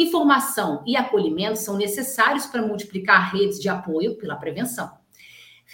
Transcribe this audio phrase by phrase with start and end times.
[0.00, 4.90] Informação e acolhimento são necessários para multiplicar redes de apoio pela prevenção.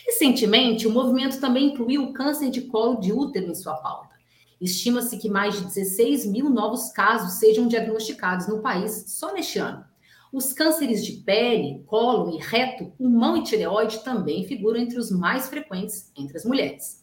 [0.04, 4.16] Recentemente, o movimento também incluiu o câncer de colo de útero em sua pauta.
[4.60, 9.84] Estima-se que mais de 16 mil novos casos sejam diagnosticados no país só neste ano.
[10.32, 15.48] Os cânceres de pele, colo e reto, pulmão e tireoide também figuram entre os mais
[15.48, 17.00] frequentes entre as mulheres.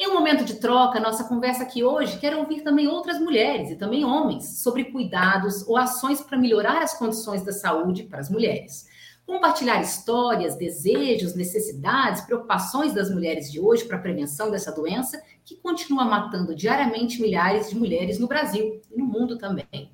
[0.00, 3.74] Em um momento de troca, nossa conversa aqui hoje quer ouvir também outras mulheres e
[3.74, 8.86] também homens sobre cuidados ou ações para melhorar as condições da saúde para as mulheres.
[9.26, 15.56] Compartilhar histórias, desejos, necessidades, preocupações das mulheres de hoje para a prevenção dessa doença que
[15.56, 19.90] continua matando diariamente milhares de mulheres no Brasil e no mundo também.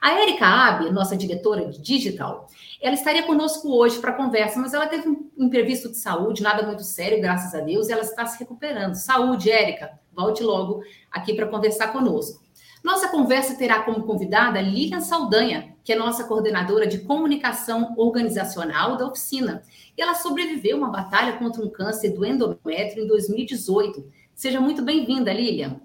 [0.00, 2.46] A Erika Abe, nossa diretora de digital,
[2.80, 6.82] ela estaria conosco hoje para conversa, mas ela teve um imprevisto de saúde, nada muito
[6.82, 8.94] sério, graças a Deus, e ela está se recuperando.
[8.94, 12.42] Saúde, Érica, volte logo aqui para conversar conosco.
[12.82, 19.06] Nossa conversa terá como convidada Lilian Saldanha, que é nossa coordenadora de comunicação organizacional da
[19.06, 19.62] oficina.
[19.96, 24.10] E ela sobreviveu uma batalha contra um câncer do endométrio em 2018.
[24.34, 25.80] Seja muito bem-vinda, Lilian.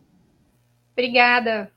[0.94, 1.75] Obrigada.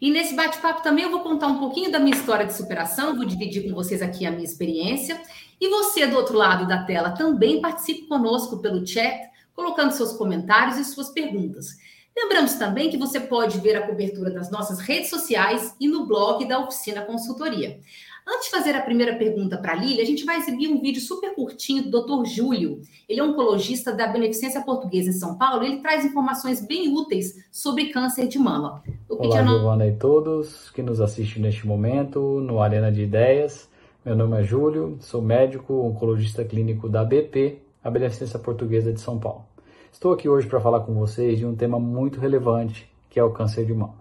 [0.00, 3.26] E nesse bate-papo também eu vou contar um pouquinho da minha história de superação, vou
[3.26, 5.20] dividir com vocês aqui a minha experiência.
[5.60, 10.78] E você, do outro lado da tela, também participe conosco pelo chat, colocando seus comentários
[10.78, 11.76] e suas perguntas.
[12.16, 16.46] Lembramos também que você pode ver a cobertura das nossas redes sociais e no blog
[16.46, 17.78] da Oficina Consultoria.
[18.26, 21.00] Antes de fazer a primeira pergunta para a Lília, a gente vai exibir um vídeo
[21.00, 22.26] super curtinho do Dr.
[22.26, 22.80] Júlio.
[23.08, 25.64] Ele é oncologista da Beneficência Portuguesa em São Paulo.
[25.64, 28.82] Ele traz informações bem úteis sobre câncer de mama.
[29.08, 33.68] Olá, Giovana e todos que nos assistem neste momento no Arena de Ideias.
[34.04, 39.18] Meu nome é Júlio, sou médico oncologista clínico da BP, a Beneficência Portuguesa de São
[39.18, 39.44] Paulo.
[39.92, 43.30] Estou aqui hoje para falar com vocês de um tema muito relevante, que é o
[43.30, 43.99] câncer de mama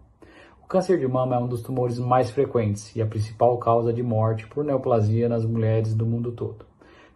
[0.70, 4.46] câncer de mama é um dos tumores mais frequentes e a principal causa de morte
[4.46, 6.64] por neoplasia nas mulheres do mundo todo.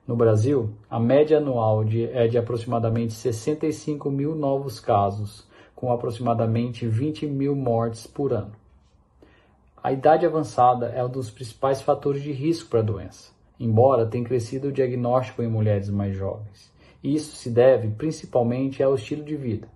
[0.08, 6.88] No Brasil, a média anual de, é de aproximadamente 65 mil novos casos, com aproximadamente
[6.88, 8.53] 20 mil mortes por ano.
[9.84, 14.24] A idade avançada é um dos principais fatores de risco para a doença, embora tenha
[14.24, 16.74] crescido o diagnóstico em mulheres mais jovens.
[17.03, 19.67] Isso se deve principalmente ao estilo de vida,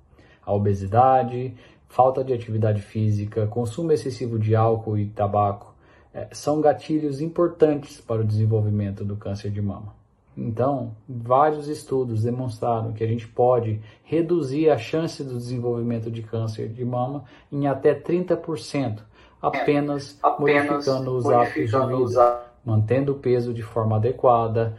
[0.44, 1.54] à obesidade,
[1.88, 5.74] falta de atividade física, consumo excessivo de álcool e tabaco
[6.14, 9.96] é, são gatilhos importantes para o desenvolvimento do câncer de mama.
[10.38, 16.70] Então, vários estudos demonstraram que a gente pode reduzir a chance do desenvolvimento de câncer
[16.70, 19.00] de mama em até 30%,
[19.42, 24.78] apenas, apenas modificando os hábitos de vida, mantendo o peso de forma adequada,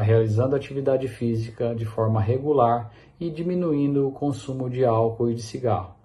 [0.00, 5.95] realizando atividade física de forma regular e diminuindo o consumo de álcool e de cigarro.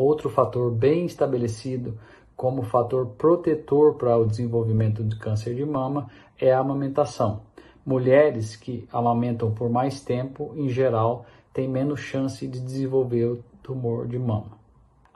[0.00, 1.98] Outro fator bem estabelecido
[2.36, 6.08] como fator protetor para o desenvolvimento de câncer de mama
[6.38, 7.40] é a amamentação.
[7.84, 14.06] Mulheres que amamentam por mais tempo, em geral, têm menos chance de desenvolver o tumor
[14.06, 14.56] de mama.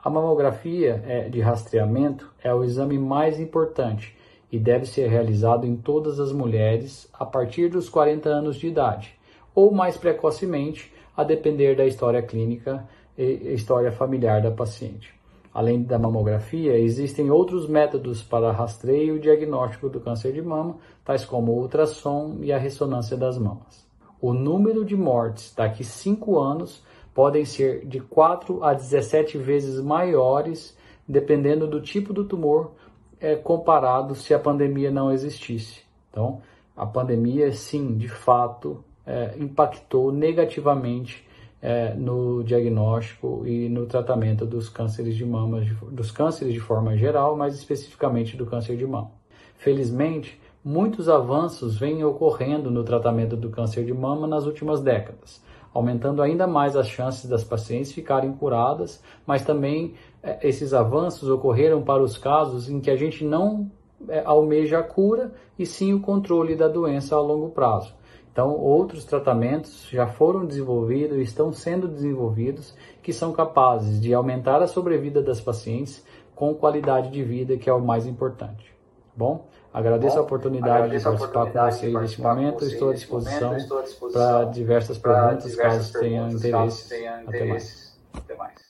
[0.03, 4.13] A mamografia é, de rastreamento é o exame mais importante
[4.51, 9.17] e deve ser realizado em todas as mulheres a partir dos 40 anos de idade,
[9.55, 12.85] ou mais precocemente, a depender da história clínica
[13.17, 15.13] e história familiar da paciente.
[15.53, 21.23] Além da mamografia, existem outros métodos para rastreio e diagnóstico do câncer de mama, tais
[21.23, 23.85] como o ultrassom e a ressonância das mamas.
[24.19, 26.83] O número de mortes daqui 5 anos
[27.13, 30.75] podem ser de 4 a 17 vezes maiores,
[31.07, 32.71] dependendo do tipo do tumor,
[33.19, 35.83] é, comparado se a pandemia não existisse.
[36.09, 36.41] Então,
[36.75, 41.27] a pandemia, sim, de fato, é, impactou negativamente
[41.63, 47.37] é, no diagnóstico e no tratamento dos cânceres de mama, dos cânceres de forma geral,
[47.37, 49.11] mas especificamente do câncer de mama.
[49.55, 55.41] Felizmente, muitos avanços vêm ocorrendo no tratamento do câncer de mama nas últimas décadas,
[55.73, 61.81] aumentando ainda mais as chances das pacientes ficarem curadas, mas também é, esses avanços ocorreram
[61.81, 63.71] para os casos em que a gente não
[64.09, 67.93] é, almeja a cura e sim o controle da doença a longo prazo.
[68.33, 74.59] Então, outros tratamentos já foram desenvolvidos e estão sendo desenvolvidos que são capazes de aumentar
[74.59, 76.03] a sobrevida das pacientes
[76.33, 78.73] com qualidade de vida, que é o mais importante.
[79.15, 82.65] Bom, agradeço Bom, a oportunidade agradeço de participar oportunidade com vocês nesse momento.
[82.65, 86.89] Estou à disposição, disposição para diversas perguntas, diversas caso tenham interesse.
[86.89, 87.99] Tenha Até mais.
[88.15, 88.63] Até mais.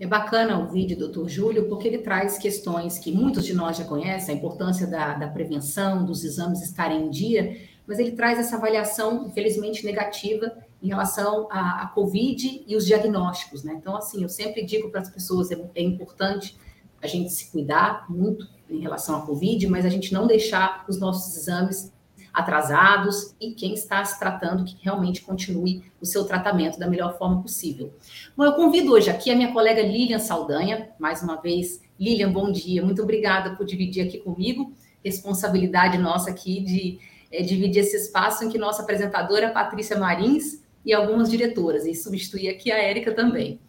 [0.00, 3.84] É bacana o vídeo, doutor Júlio, porque ele traz questões que muitos de nós já
[3.84, 7.54] conhecem, a importância da, da prevenção, dos exames estarem em dia,
[7.90, 13.64] mas ele traz essa avaliação, infelizmente, negativa em relação à, à Covid e os diagnósticos,
[13.64, 13.74] né?
[13.74, 16.56] Então, assim, eu sempre digo para as pessoas, é, é importante
[17.02, 21.00] a gente se cuidar muito em relação à Covid, mas a gente não deixar os
[21.00, 21.92] nossos exames
[22.32, 27.42] atrasados e quem está se tratando que realmente continue o seu tratamento da melhor forma
[27.42, 27.92] possível.
[28.36, 31.82] Bom, eu convido hoje aqui a minha colega Lilian Saldanha, mais uma vez.
[31.98, 34.72] Lilian, bom dia, muito obrigada por dividir aqui comigo,
[35.04, 37.00] responsabilidade nossa aqui de
[37.30, 42.48] é, dividir esse espaço em que nossa apresentadora, Patrícia Marins, e algumas diretoras, e substituir
[42.48, 43.60] aqui a Érica também.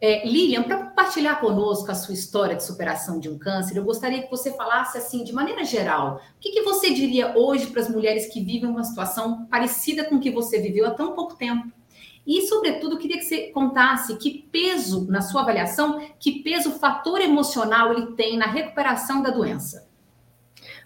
[0.00, 4.20] É, Lilian, para compartilhar conosco a sua história de superação de um câncer, eu gostaria
[4.20, 7.88] que você falasse assim, de maneira geral, o que, que você diria hoje para as
[7.88, 11.70] mulheres que vivem uma situação parecida com o que você viveu há tão pouco tempo?
[12.26, 17.20] E, sobretudo, queria que você contasse que peso, na sua avaliação, que peso o fator
[17.20, 19.88] emocional ele tem na recuperação da doença.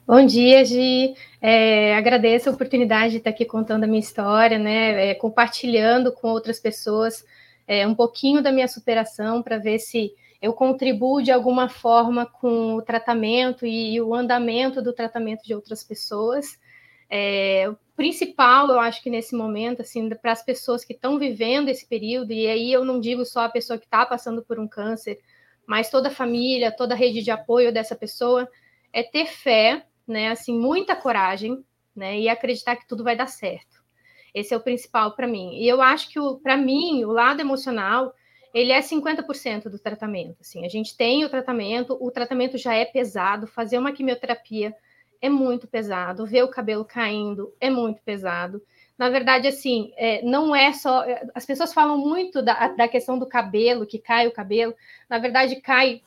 [0.07, 1.17] Bom dia, Gi.
[1.43, 5.11] É, agradeço a oportunidade de estar aqui contando a minha história, né?
[5.11, 7.27] É, compartilhando com outras pessoas
[7.67, 12.77] é, um pouquinho da minha superação para ver se eu contribuo de alguma forma com
[12.77, 16.57] o tratamento e, e o andamento do tratamento de outras pessoas.
[17.11, 21.69] É, o principal, eu acho que nesse momento, assim, para as pessoas que estão vivendo
[21.69, 24.69] esse período, e aí eu não digo só a pessoa que está passando por um
[24.69, 25.19] câncer,
[25.67, 28.49] mas toda a família, toda a rede de apoio dessa pessoa,
[28.93, 30.29] é ter fé né?
[30.29, 31.65] Assim, muita coragem,
[31.95, 32.19] né?
[32.19, 33.83] E acreditar que tudo vai dar certo.
[34.35, 35.55] Esse é o principal para mim.
[35.55, 38.15] E eu acho que para mim o lado emocional
[38.53, 40.39] ele é 50% do tratamento.
[40.41, 43.47] Assim, a gente tem o tratamento, o tratamento já é pesado.
[43.47, 44.75] Fazer uma quimioterapia
[45.21, 46.27] é muito pesado.
[46.27, 48.63] Ver o cabelo caindo é muito pesado.
[48.97, 51.05] Na verdade, assim, é, não é só.
[51.35, 54.75] As pessoas falam muito da, da questão do cabelo, que cai o cabelo.
[55.09, 56.01] Na verdade, cai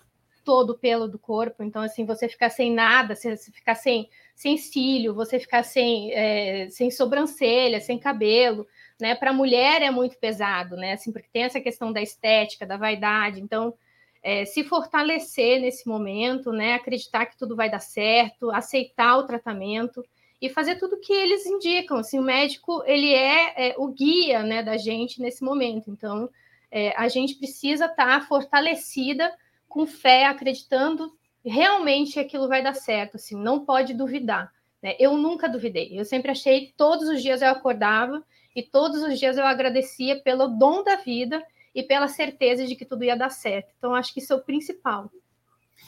[0.50, 1.62] todo o pelo do corpo.
[1.62, 6.68] Então, assim, você ficar sem nada, você ficar sem, sem cílio, você ficar sem, é,
[6.72, 8.66] sem sobrancelha, sem cabelo,
[9.00, 9.14] né?
[9.14, 10.94] Para a mulher é muito pesado, né?
[10.94, 13.40] Assim, porque tem essa questão da estética, da vaidade.
[13.40, 13.76] Então,
[14.24, 16.74] é, se fortalecer nesse momento, né?
[16.74, 20.04] Acreditar que tudo vai dar certo, aceitar o tratamento
[20.42, 21.98] e fazer tudo que eles indicam.
[22.00, 25.92] Assim, o médico ele é, é o guia, né, da gente nesse momento.
[25.92, 26.28] Então,
[26.72, 29.32] é, a gente precisa estar tá fortalecida
[29.70, 31.12] com fé, acreditando
[31.46, 34.52] realmente aquilo vai dar certo, assim, não pode duvidar.
[34.82, 34.96] Né?
[35.00, 38.24] Eu nunca duvidei, eu sempre achei todos os dias eu acordava
[38.56, 41.42] e todos os dias eu agradecia pelo dom da vida
[41.74, 43.74] e pela certeza de que tudo ia dar certo.
[43.78, 45.12] Então, acho que isso é o principal.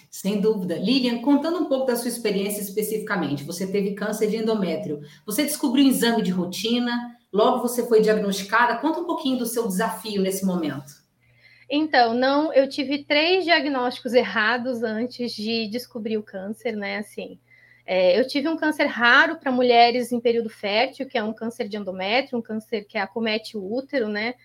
[0.09, 0.75] Sem dúvida.
[0.75, 5.01] Lilian, contando um pouco da sua experiência especificamente, você teve câncer de endométrio.
[5.25, 8.77] Você descobriu um exame de rotina, logo você foi diagnosticada.
[8.77, 11.00] Conta um pouquinho do seu desafio nesse momento.
[11.74, 16.98] Então, não, eu tive três diagnósticos errados antes de descobrir o câncer, né?
[16.98, 17.40] Assim,
[17.86, 21.70] é, eu tive um câncer raro para mulheres em período fértil, que é um câncer
[21.70, 24.36] de endométrio, um câncer que acomete o útero, né?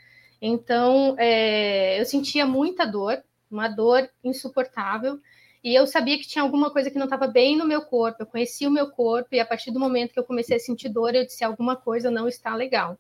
[0.41, 5.19] Então, é, eu sentia muita dor, uma dor insuportável.
[5.65, 8.27] e eu sabia que tinha alguma coisa que não estava bem no meu corpo, eu
[8.27, 11.15] conhecia o meu corpo, e a partir do momento que eu comecei a sentir dor,
[11.15, 12.97] eu disse: alguma coisa não está legal.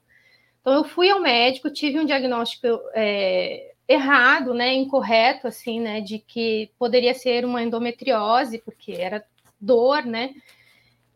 [0.60, 6.18] Então, eu fui ao médico, tive um diagnóstico é, errado, né, incorreto, assim, né, de
[6.18, 9.24] que poderia ser uma endometriose, porque era
[9.60, 10.34] dor, né,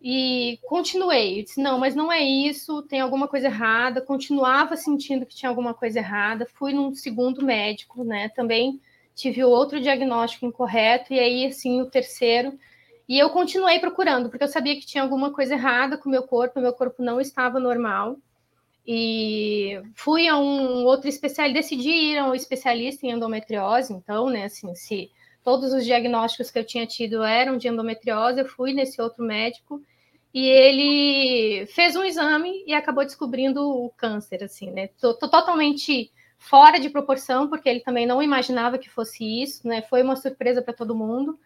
[0.02, 1.40] e continuei.
[1.40, 4.00] Eu disse, não, mas não é isso, tem alguma coisa errada.
[4.00, 6.46] Continuava sentindo que tinha alguma coisa errada.
[6.54, 8.30] Fui num segundo médico, né?
[8.30, 8.80] Também
[9.14, 12.58] tive outro diagnóstico incorreto, e aí, assim, o terceiro.
[13.06, 16.22] E eu continuei procurando, porque eu sabia que tinha alguma coisa errada com o meu
[16.22, 18.16] corpo, meu corpo não estava normal.
[18.86, 24.44] E fui a um outro especialista, decidi ir a um especialista em endometriose, então, né,
[24.44, 25.10] assim, se
[25.44, 29.82] todos os diagnósticos que eu tinha tido eram de endometriose, eu fui nesse outro médico
[30.32, 34.88] e ele fez um exame e acabou descobrindo o câncer, assim, né?
[35.00, 39.82] Tô, tô, totalmente fora de proporção, porque ele também não imaginava que fosse isso, né?
[39.82, 41.38] Foi uma surpresa para todo mundo,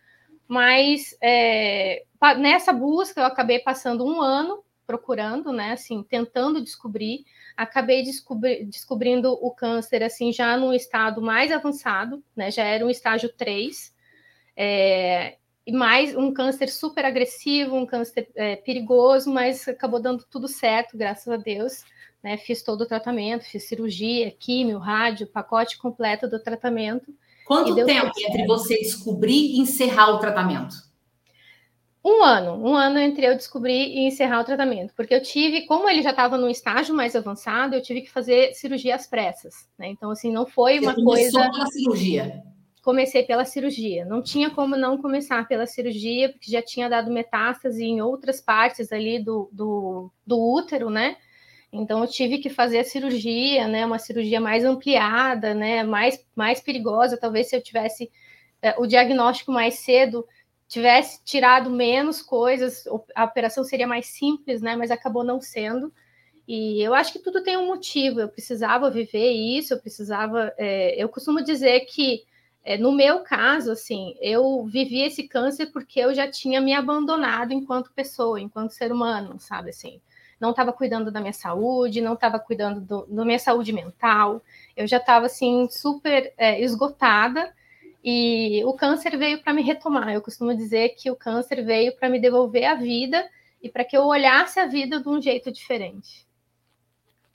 [0.47, 2.05] mas é,
[2.39, 5.73] nessa busca eu acabei passando um ano procurando, né?
[5.73, 7.25] Assim, tentando descobrir,
[7.57, 12.51] acabei descobri descobrindo o câncer, assim, já num estado mais avançado, né?
[12.51, 13.95] Já era um estágio 3.
[14.57, 15.37] É,
[15.67, 20.97] e mais um câncer super agressivo, um câncer é, perigoso, mas acabou dando tudo certo,
[20.97, 21.83] graças a Deus.
[22.23, 22.37] Né?
[22.37, 27.15] Fiz todo o tratamento, fiz cirurgia, químio, rádio, pacote completo do tratamento.
[27.47, 30.75] Quanto tempo entre você descobrir e encerrar o tratamento?
[32.05, 35.89] Um ano, um ano entre eu descobrir e encerrar o tratamento, porque eu tive, como
[35.89, 39.89] ele já estava num estágio mais avançado, eu tive que fazer cirurgia às pressas, né?
[39.89, 41.51] Então, assim, não foi uma Você coisa.
[41.51, 42.45] Pela cirurgia
[42.85, 44.05] comecei pela cirurgia.
[44.05, 48.93] Não tinha como não começar pela cirurgia, porque já tinha dado metástase em outras partes
[48.93, 51.17] ali do, do, do útero, né?
[51.73, 53.87] Então eu tive que fazer a cirurgia, né?
[53.87, 55.83] Uma cirurgia mais ampliada, né?
[55.83, 57.17] Mais, mais perigosa.
[57.17, 58.13] Talvez se eu tivesse
[58.61, 60.27] é, o diagnóstico mais cedo,
[60.75, 64.75] tivesse tirado menos coisas, a operação seria mais simples, né?
[64.75, 65.93] Mas acabou não sendo.
[66.49, 68.21] E eu acho que tudo tem um motivo.
[68.21, 70.53] Eu precisava viver isso, eu precisava.
[70.59, 72.25] É, eu costumo dizer que
[72.65, 77.53] é, no meu caso, assim, eu vivi esse câncer porque eu já tinha me abandonado
[77.53, 80.01] enquanto pessoa, enquanto ser humano, sabe assim.
[80.41, 84.43] Não estava cuidando da minha saúde, não estava cuidando do, da minha saúde mental.
[84.77, 87.55] Eu já estava assim super é, esgotada
[88.05, 90.13] e o câncer veio para me retomar.
[90.13, 93.25] Eu costumo dizer que o câncer veio para me devolver a vida
[93.63, 96.27] e para que eu olhasse a vida de um jeito diferente.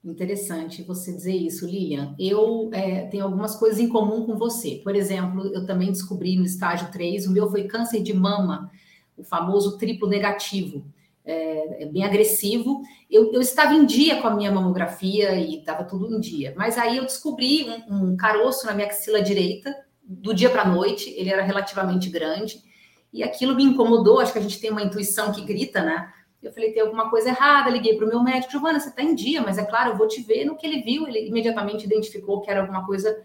[0.06, 2.16] Interessante você dizer isso, Lilian.
[2.20, 4.80] Eu é, tenho algumas coisas em comum com você.
[4.84, 8.72] Por exemplo, eu também descobri no estágio 3, o meu foi câncer de mama,
[9.18, 10.86] o famoso triplo negativo,
[11.26, 12.82] é, é bem agressivo.
[13.10, 16.54] Eu, eu, estava em dia com a minha mamografia e estava tudo em dia.
[16.56, 19.76] Mas aí eu descobri um, um caroço na minha axila direita,
[20.10, 22.64] do dia para a noite, ele era relativamente grande,
[23.14, 24.20] e aquilo me incomodou.
[24.20, 26.12] Acho que a gente tem uma intuição que grita, né?
[26.42, 29.14] Eu falei, tem alguma coisa errada, liguei para o meu médico, Giovana, você está em
[29.14, 30.46] dia, mas é claro, eu vou te ver.
[30.46, 33.24] No que ele viu, ele imediatamente identificou que era alguma coisa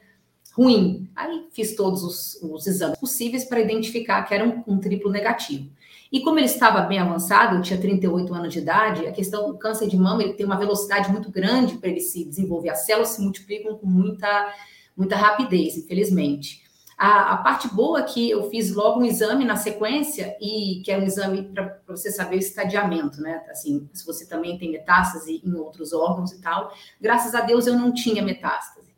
[0.53, 1.09] ruim.
[1.15, 5.71] Aí fiz todos os, os exames possíveis para identificar que era um, um, triplo negativo.
[6.11, 9.89] E como ele estava bem avançado, tinha 38 anos de idade, a questão do câncer
[9.89, 12.71] de mama ele tem uma velocidade muito grande para ele se desenvolver.
[12.71, 14.53] As células se multiplicam com muita,
[14.97, 16.64] muita rapidez, infelizmente.
[16.97, 20.99] A, a, parte boa que eu fiz logo um exame na sequência, e que é
[20.99, 23.43] um exame para você saber o estadiamento, né?
[23.51, 26.73] Assim, se você também tem metástase em outros órgãos e tal.
[27.01, 28.95] Graças a Deus eu não tinha metástase.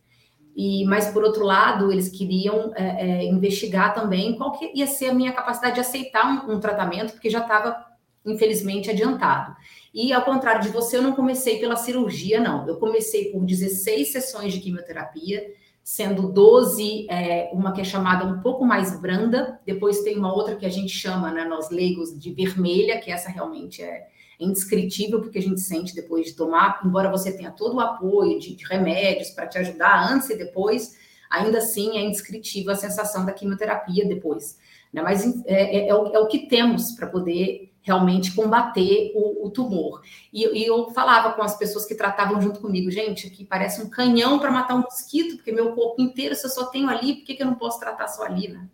[0.56, 5.10] E, mas, por outro lado, eles queriam é, é, investigar também qual que ia ser
[5.10, 7.76] a minha capacidade de aceitar um, um tratamento, porque já estava,
[8.24, 9.54] infelizmente, adiantado.
[9.92, 12.66] E, ao contrário de você, eu não comecei pela cirurgia, não.
[12.66, 15.46] Eu comecei por 16 sessões de quimioterapia,
[15.86, 20.56] sendo 12 é, uma que é chamada um pouco mais branda, depois tem uma outra
[20.56, 24.08] que a gente chama, né, nós leigos, de vermelha, que essa realmente é
[24.40, 28.56] indescritível, porque a gente sente depois de tomar, embora você tenha todo o apoio de,
[28.56, 30.98] de remédios para te ajudar antes e depois,
[31.30, 34.58] ainda assim é indescritível a sensação da quimioterapia depois.
[34.92, 35.00] Né?
[35.02, 39.50] Mas é, é, é, o, é o que temos para poder realmente combater o, o
[39.50, 40.02] tumor.
[40.32, 43.88] E, e, eu falava com as pessoas que tratavam junto comigo, gente, aqui parece um
[43.88, 47.24] canhão para matar um mosquito, porque meu corpo inteiro, se eu só tenho ali, por
[47.24, 48.68] que, que eu não posso tratar só ali, né?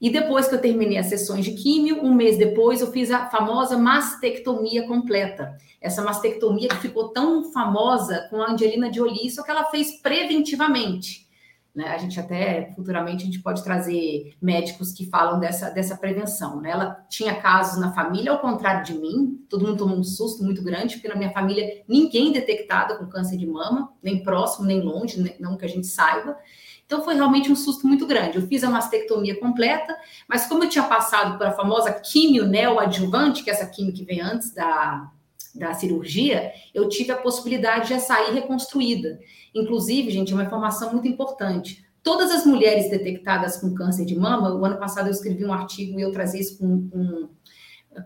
[0.00, 3.26] E depois que eu terminei as sessões de químio, um mês depois, eu fiz a
[3.26, 5.56] famosa mastectomia completa.
[5.80, 11.28] Essa mastectomia que ficou tão famosa com a Angelina Jolie, só que ela fez preventivamente.
[11.74, 11.88] Né?
[11.88, 16.60] A gente até futuramente a gente pode trazer médicos que falam dessa, dessa prevenção.
[16.60, 16.70] Né?
[16.70, 20.62] Ela tinha casos na família, ao contrário de mim, todo mundo tomou um susto muito
[20.62, 25.36] grande, porque na minha família ninguém detectado com câncer de mama, nem próximo, nem longe,
[25.38, 26.36] não que a gente saiba.
[26.84, 28.36] Então foi realmente um susto muito grande.
[28.36, 29.96] Eu fiz a mastectomia completa,
[30.28, 34.04] mas como eu tinha passado por a famosa químio neoadjuvante, que é essa químio que
[34.04, 35.08] vem antes da,
[35.54, 39.18] da cirurgia, eu tive a possibilidade de sair reconstruída.
[39.54, 41.84] Inclusive, gente, uma informação muito importante.
[42.02, 45.98] Todas as mulheres detectadas com câncer de mama, o ano passado eu escrevi um artigo
[45.98, 47.28] e eu trazia isso com, com,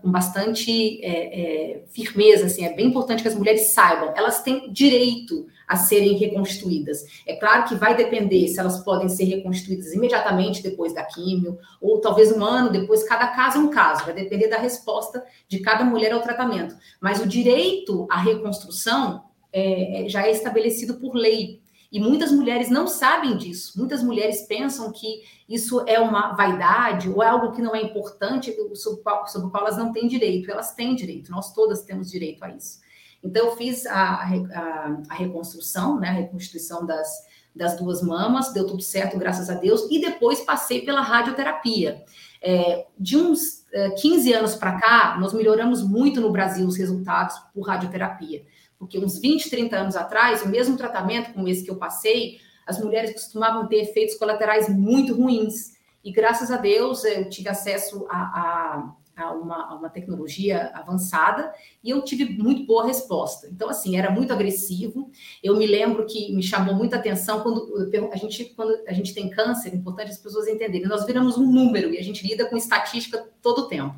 [0.01, 4.71] com bastante é, é, firmeza, assim, é bem importante que as mulheres saibam, elas têm
[4.71, 7.03] direito a serem reconstruídas.
[7.25, 11.99] É claro que vai depender se elas podem ser reconstruídas imediatamente depois da químio, ou
[11.99, 15.83] talvez um ano depois, cada caso é um caso, vai depender da resposta de cada
[15.83, 16.75] mulher ao tratamento.
[17.01, 21.61] Mas o direito à reconstrução é, é, já é estabelecido por lei.
[21.95, 23.79] E muitas mulheres não sabem disso.
[23.79, 28.53] Muitas mulheres pensam que isso é uma vaidade ou é algo que não é importante,
[28.75, 30.51] sobre o qual, sobre o qual elas não têm direito.
[30.51, 32.81] Elas têm direito, nós todas temos direito a isso.
[33.23, 37.07] Então, eu fiz a, a, a reconstrução, né, a reconstituição das,
[37.55, 42.03] das duas mamas, deu tudo certo, graças a Deus, e depois passei pela radioterapia.
[42.41, 47.37] É, de uns é, 15 anos para cá, nós melhoramos muito no Brasil os resultados
[47.53, 48.43] por radioterapia.
[48.77, 52.79] Porque uns 20, 30 anos atrás, o mesmo tratamento como esse que eu passei, as
[52.79, 55.75] mulheres costumavam ter efeitos colaterais muito ruins.
[56.03, 61.53] E graças a Deus eu tive acesso a, a, a, uma, a uma, tecnologia avançada
[61.83, 63.47] e eu tive muito boa resposta.
[63.47, 65.09] Então, assim, era muito agressivo.
[65.43, 69.29] Eu me lembro que me chamou muita atenção quando a gente, quando a gente tem
[69.29, 70.87] câncer, é importante as pessoas entenderem.
[70.87, 73.95] Nós viramos um número e a gente lida com estatística todo o tempo.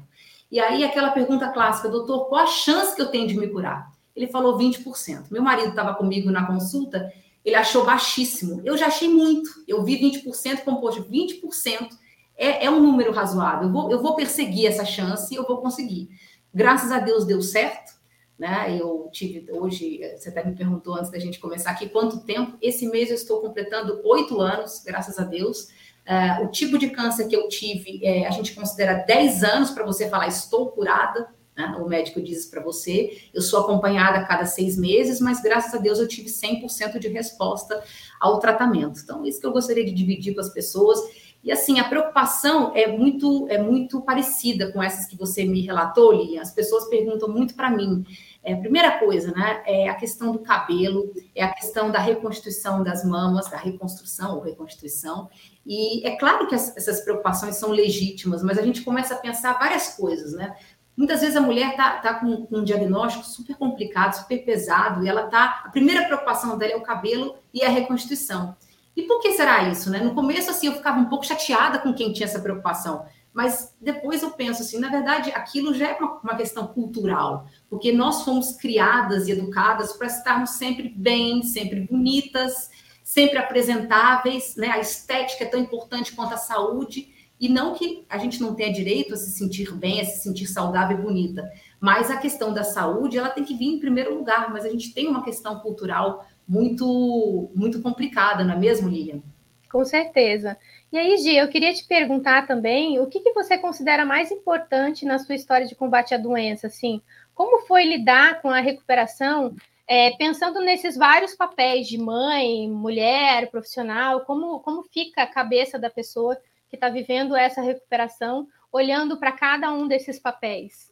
[0.49, 3.91] E aí, aquela pergunta clássica, doutor, qual a chance que eu tenho de me curar?
[4.17, 5.27] Ele falou 20%.
[5.29, 7.13] Meu marido estava comigo na consulta,
[7.45, 8.61] ele achou baixíssimo.
[8.65, 9.49] Eu já achei muito.
[9.67, 11.87] Eu vi 20%, composto 20%
[12.35, 13.67] é, é um número razoável.
[13.67, 16.09] Eu vou, eu vou perseguir essa chance e eu vou conseguir.
[16.53, 17.95] Graças a Deus deu certo.
[18.37, 18.77] Né?
[18.79, 22.57] Eu tive hoje, você até me perguntou antes da gente começar aqui, quanto tempo?
[22.61, 25.69] Esse mês eu estou completando oito anos, graças a Deus.
[26.07, 29.85] Uh, o tipo de câncer que eu tive, é, a gente considera 10 anos para
[29.85, 31.75] você falar estou curada, né?
[31.79, 33.17] O médico diz para você.
[33.33, 37.07] Eu sou acompanhada a cada seis meses, mas graças a Deus eu tive 100% de
[37.07, 37.83] resposta
[38.21, 38.99] ao tratamento.
[39.03, 40.99] Então, isso que eu gostaria de dividir com as pessoas.
[41.43, 46.11] E assim, a preocupação é muito é muito parecida com essas que você me relatou,
[46.11, 46.41] Lilian.
[46.41, 48.05] As pessoas perguntam muito para mim.
[48.43, 53.03] É, primeira coisa, né, é a questão do cabelo, é a questão da reconstituição das
[53.03, 55.29] mamas, da reconstrução ou reconstituição.
[55.65, 59.59] E é claro que as, essas preocupações são legítimas, mas a gente começa a pensar
[59.59, 60.55] várias coisas, né?
[60.97, 65.07] Muitas vezes a mulher está tá com, com, um diagnóstico super complicado, super pesado, e
[65.07, 65.61] ela tá.
[65.63, 68.55] A primeira preocupação dela é o cabelo e a reconstituição.
[68.95, 69.99] E por que será isso, né?
[69.99, 73.05] No começo, assim, eu ficava um pouco chateada com quem tinha essa preocupação.
[73.31, 77.91] Mas depois eu penso assim, na verdade, aquilo já é uma, uma questão cultural, porque
[77.91, 82.71] nós fomos criadas e educadas para estarmos sempre bem, sempre bonitas,
[83.03, 84.69] sempre apresentáveis, né?
[84.71, 87.13] A estética é tão importante quanto a saúde.
[87.39, 90.47] E não que a gente não tenha direito a se sentir bem, a se sentir
[90.47, 94.51] saudável e bonita, mas a questão da saúde, ela tem que vir em primeiro lugar,
[94.51, 99.21] mas a gente tem uma questão cultural muito muito complicada, não é mesmo, Lilian?
[99.69, 100.57] Com certeza.
[100.91, 105.05] E aí, Gi, eu queria te perguntar também, o que, que você considera mais importante
[105.05, 107.01] na sua história de combate à doença, assim?
[107.35, 109.53] Como foi lidar com a recuperação,
[109.85, 115.89] é, pensando nesses vários papéis de mãe, mulher, profissional, como, como fica a cabeça da
[115.89, 116.37] pessoa
[116.69, 120.91] que está vivendo essa recuperação, olhando para cada um desses papéis?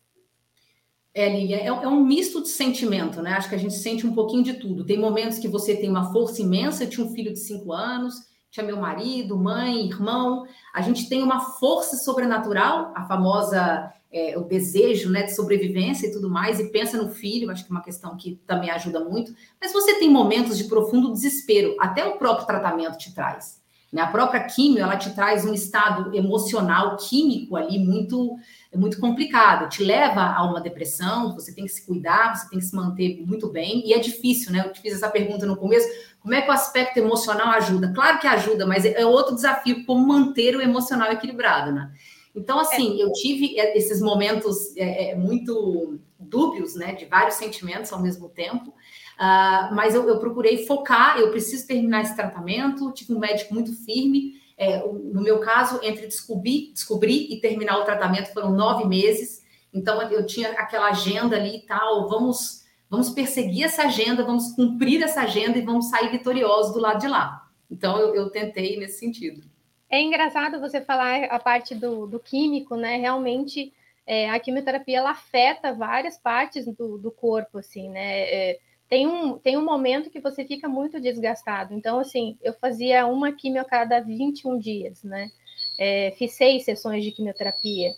[1.13, 3.33] É, Lívia, é, é, um misto de sentimento, né?
[3.33, 4.85] Acho que a gente sente um pouquinho de tudo.
[4.85, 8.15] Tem momentos que você tem uma força imensa, tinha um filho de cinco anos,
[8.51, 10.45] tinha meu marido, mãe, irmão.
[10.73, 16.11] A gente tem uma força sobrenatural, a famosa é, o desejo né, de sobrevivência e
[16.11, 19.35] tudo mais, e pensa no filho, acho que é uma questão que também ajuda muito.
[19.59, 23.61] Mas você tem momentos de profundo desespero, até o próprio tratamento te traz.
[23.95, 24.01] Né?
[24.01, 28.35] A própria químio, ela te traz um estado emocional, químico ali muito,
[28.75, 29.69] muito complicado.
[29.69, 33.23] Te leva a uma depressão, você tem que se cuidar, você tem que se manter
[33.25, 33.87] muito bem.
[33.87, 34.65] E é difícil, né?
[34.65, 35.87] Eu te fiz essa pergunta no começo.
[36.19, 37.93] Como é que o aspecto emocional ajuda?
[37.95, 41.89] Claro que ajuda, mas é outro desafio, como manter o emocional equilibrado, né?
[42.35, 46.91] Então, assim, eu tive esses momentos é, é muito dúbios, né?
[46.91, 48.73] De vários sentimentos ao mesmo tempo.
[49.15, 53.73] Uh, mas eu, eu, procurei focar, eu preciso terminar esse tratamento, tive um médico muito
[53.85, 54.33] firme.
[54.57, 59.43] É, no meu caso, entre descobrir, descobrir e terminar o tratamento foram nove meses.
[59.73, 65.01] Então eu tinha aquela agenda ali e tal, vamos, vamos perseguir essa agenda, vamos cumprir
[65.03, 67.45] essa agenda e vamos sair vitoriosos do lado de lá.
[67.69, 69.45] Então, eu, eu tentei nesse sentido.
[69.89, 72.97] É engraçado você falar a parte do, do químico, né?
[72.97, 73.73] Realmente,
[74.05, 78.21] é, a quimioterapia ela afeta várias partes do, do corpo, assim, né?
[78.21, 81.73] É, tem um, tem um momento que você fica muito desgastado.
[81.73, 85.29] Então, assim, eu fazia uma quimio a cada 21 dias, né?
[85.77, 87.93] É, fiz seis sessões de quimioterapia.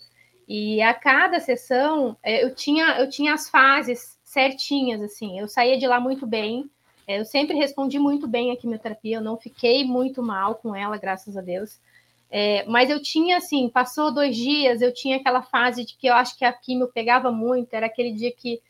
[0.48, 5.38] E a cada sessão, é, eu tinha, eu tinha as fases certinhas, assim.
[5.38, 6.70] Eu saía de lá muito bem.
[7.06, 9.18] É, eu sempre respondi muito bem a quimioterapia.
[9.18, 11.78] Eu não fiquei muito mal com ela, graças a Deus.
[12.30, 16.14] É, mas eu tinha, assim, passou dois dias, eu tinha aquela fase de que eu
[16.14, 17.74] acho que a quimio pegava muito.
[17.74, 18.60] Era aquele dia que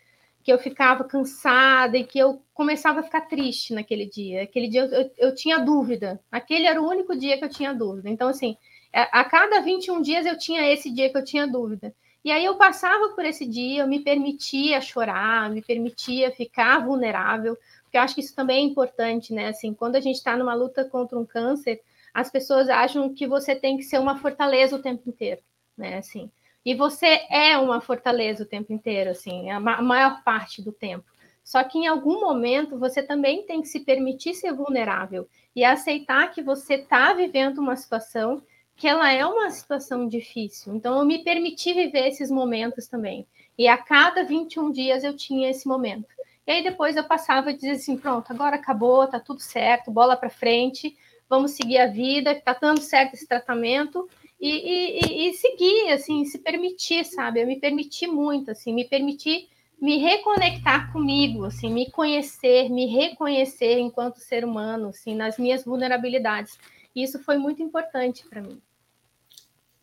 [0.48, 4.44] que eu ficava cansada e que eu começava a ficar triste naquele dia.
[4.44, 6.18] Aquele dia eu, eu, eu, tinha dúvida.
[6.32, 8.08] Aquele era o único dia que eu tinha dúvida.
[8.08, 8.56] Então, assim,
[8.90, 11.94] a, a cada 21 dias eu tinha esse dia que eu tinha dúvida.
[12.24, 17.54] E aí eu passava por esse dia, eu me permitia chorar, me permitia ficar vulnerável,
[17.82, 19.48] porque eu acho que isso também é importante, né?
[19.48, 21.78] Assim, quando a gente está numa luta contra um câncer,
[22.14, 25.42] as pessoas acham que você tem que ser uma fortaleza o tempo inteiro,
[25.76, 25.98] né?
[25.98, 26.30] Assim,
[26.64, 31.04] e você é uma fortaleza o tempo inteiro, assim, a maior parte do tempo.
[31.42, 36.30] Só que em algum momento você também tem que se permitir ser vulnerável e aceitar
[36.30, 38.42] que você está vivendo uma situação
[38.76, 40.74] que ela é uma situação difícil.
[40.74, 43.26] Então eu me permiti viver esses momentos também.
[43.56, 46.06] E a cada 21 dias eu tinha esse momento.
[46.46, 50.16] E aí depois eu passava e dizia assim, pronto, agora acabou, tá tudo certo, bola
[50.16, 50.96] para frente,
[51.28, 54.08] vamos seguir a vida, tá dando certo esse tratamento
[54.40, 57.42] e, e, e, seguir, assim, se permitir, sabe?
[57.42, 59.48] Eu me permiti muito, assim, me permitir
[59.80, 66.58] me reconectar comigo, assim, me conhecer, me reconhecer enquanto ser humano, assim, nas minhas vulnerabilidades.
[66.94, 68.60] E isso foi muito importante para mim.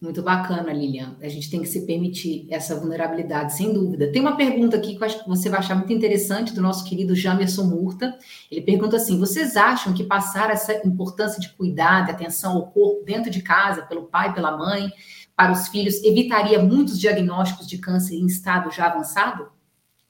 [0.01, 1.17] Muito bacana, Lilian.
[1.21, 4.11] A gente tem que se permitir essa vulnerabilidade, sem dúvida.
[4.11, 6.83] Tem uma pergunta aqui que eu acho que você vai achar muito interessante do nosso
[6.83, 8.17] querido Jamerson Murta.
[8.51, 13.05] Ele pergunta assim: vocês acham que passar essa importância de cuidar, de atenção ao corpo
[13.05, 14.91] dentro de casa, pelo pai, pela mãe,
[15.33, 19.43] para os filhos, evitaria muitos diagnósticos de câncer em estado já avançado?
[19.43, 19.49] O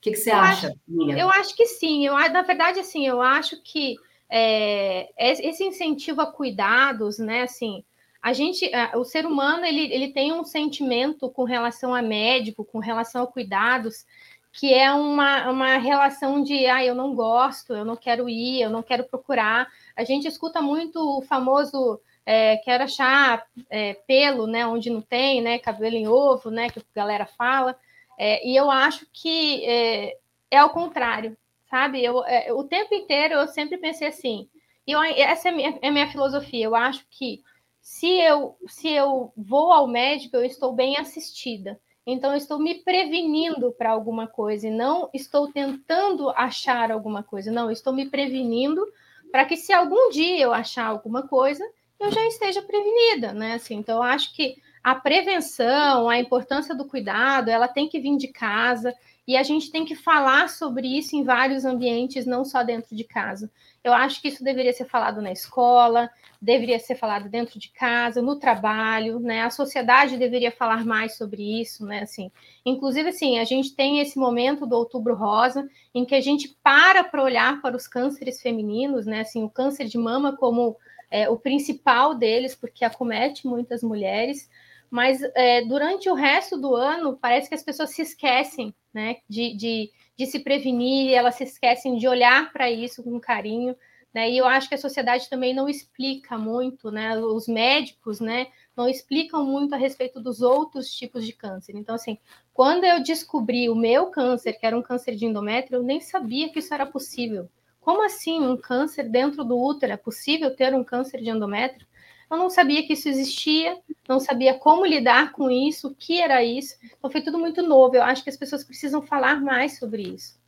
[0.02, 1.18] que, que você eu acha, acho, Lilian?
[1.18, 2.06] Eu acho que sim.
[2.06, 3.96] Eu, na verdade, assim, eu acho que
[4.30, 7.84] é, esse incentivo a cuidados, né, assim
[8.26, 12.80] a gente, o ser humano, ele, ele tem um sentimento com relação a médico, com
[12.80, 14.04] relação a cuidados,
[14.52, 18.72] que é uma, uma relação de, ah, eu não gosto, eu não quero ir, eu
[18.72, 19.68] não quero procurar.
[19.96, 25.40] A gente escuta muito o famoso é, quero achar é, pelo, né, onde não tem,
[25.40, 27.78] né, cabelo em ovo, né, que a galera fala.
[28.18, 30.18] É, e eu acho que é,
[30.50, 31.38] é ao contrário,
[31.70, 32.04] sabe?
[32.04, 34.50] Eu, é, o tempo inteiro eu sempre pensei assim,
[34.88, 37.44] e essa é minha, é minha filosofia, eu acho que
[37.86, 41.80] se eu, se eu vou ao médico, eu estou bem assistida.
[42.04, 47.52] Então, eu estou me prevenindo para alguma coisa e não estou tentando achar alguma coisa.
[47.52, 48.84] Não, estou me prevenindo
[49.32, 51.64] para que, se algum dia eu achar alguma coisa,
[52.00, 53.54] eu já esteja prevenida, né?
[53.54, 58.18] Assim, então, eu acho que a prevenção, a importância do cuidado, ela tem que vir
[58.18, 58.96] de casa
[59.28, 63.04] e a gente tem que falar sobre isso em vários ambientes, não só dentro de
[63.04, 63.48] casa.
[63.86, 66.10] Eu acho que isso deveria ser falado na escola,
[66.42, 69.44] deveria ser falado dentro de casa, no trabalho, né?
[69.44, 72.00] A sociedade deveria falar mais sobre isso, né?
[72.00, 72.32] Assim,
[72.66, 77.04] inclusive, assim, a gente tem esse momento do Outubro Rosa, em que a gente para
[77.04, 79.20] para olhar para os cânceres femininos, né?
[79.20, 80.76] Assim, o câncer de mama como
[81.12, 84.50] é, o principal deles, porque acomete muitas mulheres,
[84.90, 89.18] mas é, durante o resto do ano parece que as pessoas se esquecem, né?
[89.30, 93.76] De, de de se prevenir, elas se esquecem de olhar para isso com carinho,
[94.14, 94.30] né?
[94.30, 97.18] E eu acho que a sociedade também não explica muito, né?
[97.18, 98.48] Os médicos, né?
[98.76, 101.76] Não explicam muito a respeito dos outros tipos de câncer.
[101.76, 102.18] Então, assim,
[102.54, 106.50] quando eu descobri o meu câncer, que era um câncer de endométrio, eu nem sabia
[106.50, 107.50] que isso era possível.
[107.82, 109.92] Como assim um câncer dentro do útero?
[109.92, 111.86] É possível ter um câncer de endométrio?
[112.30, 116.44] Eu não sabia que isso existia, não sabia como lidar com isso, o que era
[116.44, 116.76] isso.
[116.98, 117.96] Então foi tudo muito novo.
[117.96, 120.40] Eu acho que as pessoas precisam falar mais sobre isso.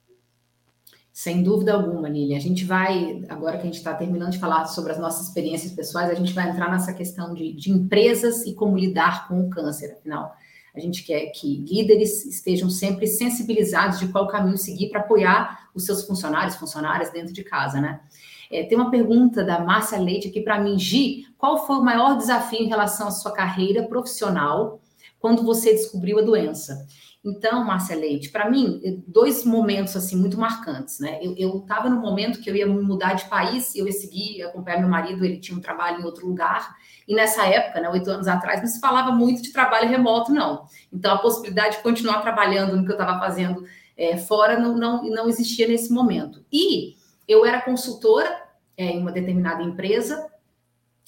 [1.12, 2.36] Sem dúvida alguma, Lili.
[2.36, 5.72] A gente vai, agora que a gente está terminando de falar sobre as nossas experiências
[5.72, 9.50] pessoais, a gente vai entrar nessa questão de, de empresas e como lidar com o
[9.50, 9.94] câncer.
[9.94, 10.36] Afinal,
[10.76, 15.86] a gente quer que líderes estejam sempre sensibilizados de qual caminho seguir para apoiar os
[15.86, 18.00] seus funcionários, funcionárias dentro de casa, né?
[18.52, 22.18] É, tem uma pergunta da Márcia Leite aqui para mim, Gi, qual foi o maior
[22.18, 24.82] desafio em relação à sua carreira profissional
[25.20, 26.86] quando você descobriu a doença?
[27.26, 31.20] Então, Márcia Leite, para mim, dois momentos assim muito marcantes, né?
[31.22, 34.88] Eu estava no momento que eu ia mudar de país, eu ia seguir, acompanhar meu
[34.88, 38.62] marido, ele tinha um trabalho em outro lugar, e nessa época, né, oito anos atrás,
[38.62, 40.66] não se falava muito de trabalho remoto, não.
[40.94, 43.66] Então, a possibilidade de continuar trabalhando no que eu estava fazendo
[43.98, 46.46] é, fora não, não, não existia nesse momento.
[46.52, 46.97] E
[47.28, 48.44] eu era consultora
[48.78, 50.32] é, em uma determinada empresa.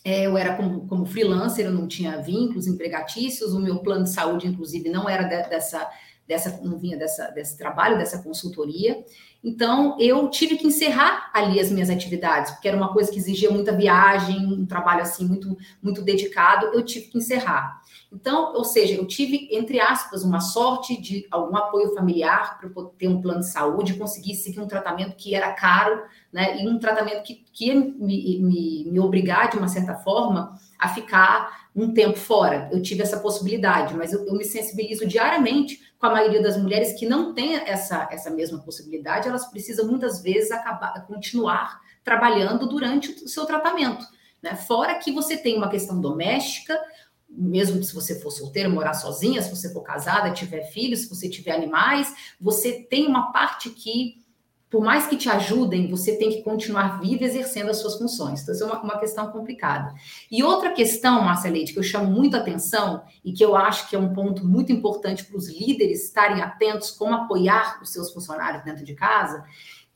[0.03, 4.11] É, eu era como, como, freelancer, eu não tinha vínculos empregatícios, o meu plano de
[4.11, 5.89] saúde, inclusive, não era de, dessa,
[6.29, 9.03] dessa, não vinha dessa, desse trabalho, dessa consultoria.
[9.43, 13.49] Então, eu tive que encerrar ali as minhas atividades, porque era uma coisa que exigia
[13.49, 17.81] muita viagem, um trabalho assim muito, muito dedicado, eu tive que encerrar.
[18.11, 23.07] Então, ou seja, eu tive, entre aspas, uma sorte de algum apoio familiar para ter
[23.07, 26.61] um plano de saúde, conseguir seguir um tratamento que era caro, né?
[26.61, 30.89] E um tratamento que, que ia me, me, me obrigar, de uma certa forma, a
[30.89, 32.69] ficar um tempo fora.
[32.71, 36.97] Eu tive essa possibilidade, mas eu, eu me sensibilizo diariamente com a maioria das mulheres
[36.97, 43.11] que não tem essa, essa mesma possibilidade, elas precisam muitas vezes acabar, continuar trabalhando durante
[43.25, 44.05] o seu tratamento.
[44.41, 44.55] Né?
[44.55, 46.79] Fora que você tem uma questão doméstica,
[47.29, 51.29] mesmo se você for solteira, morar sozinha, se você for casada, tiver filhos, se você
[51.29, 54.23] tiver animais, você tem uma parte que,
[54.69, 58.41] por mais que te ajudem, você tem que continuar viva exercendo as suas funções.
[58.41, 59.93] Então, isso é uma, uma questão complicada.
[60.29, 63.95] E outra questão, Márcia Leite, que eu chamo muito atenção e que eu acho que
[63.95, 68.63] é um ponto muito importante para os líderes estarem atentos como apoiar os seus funcionários
[68.63, 69.43] dentro de casa,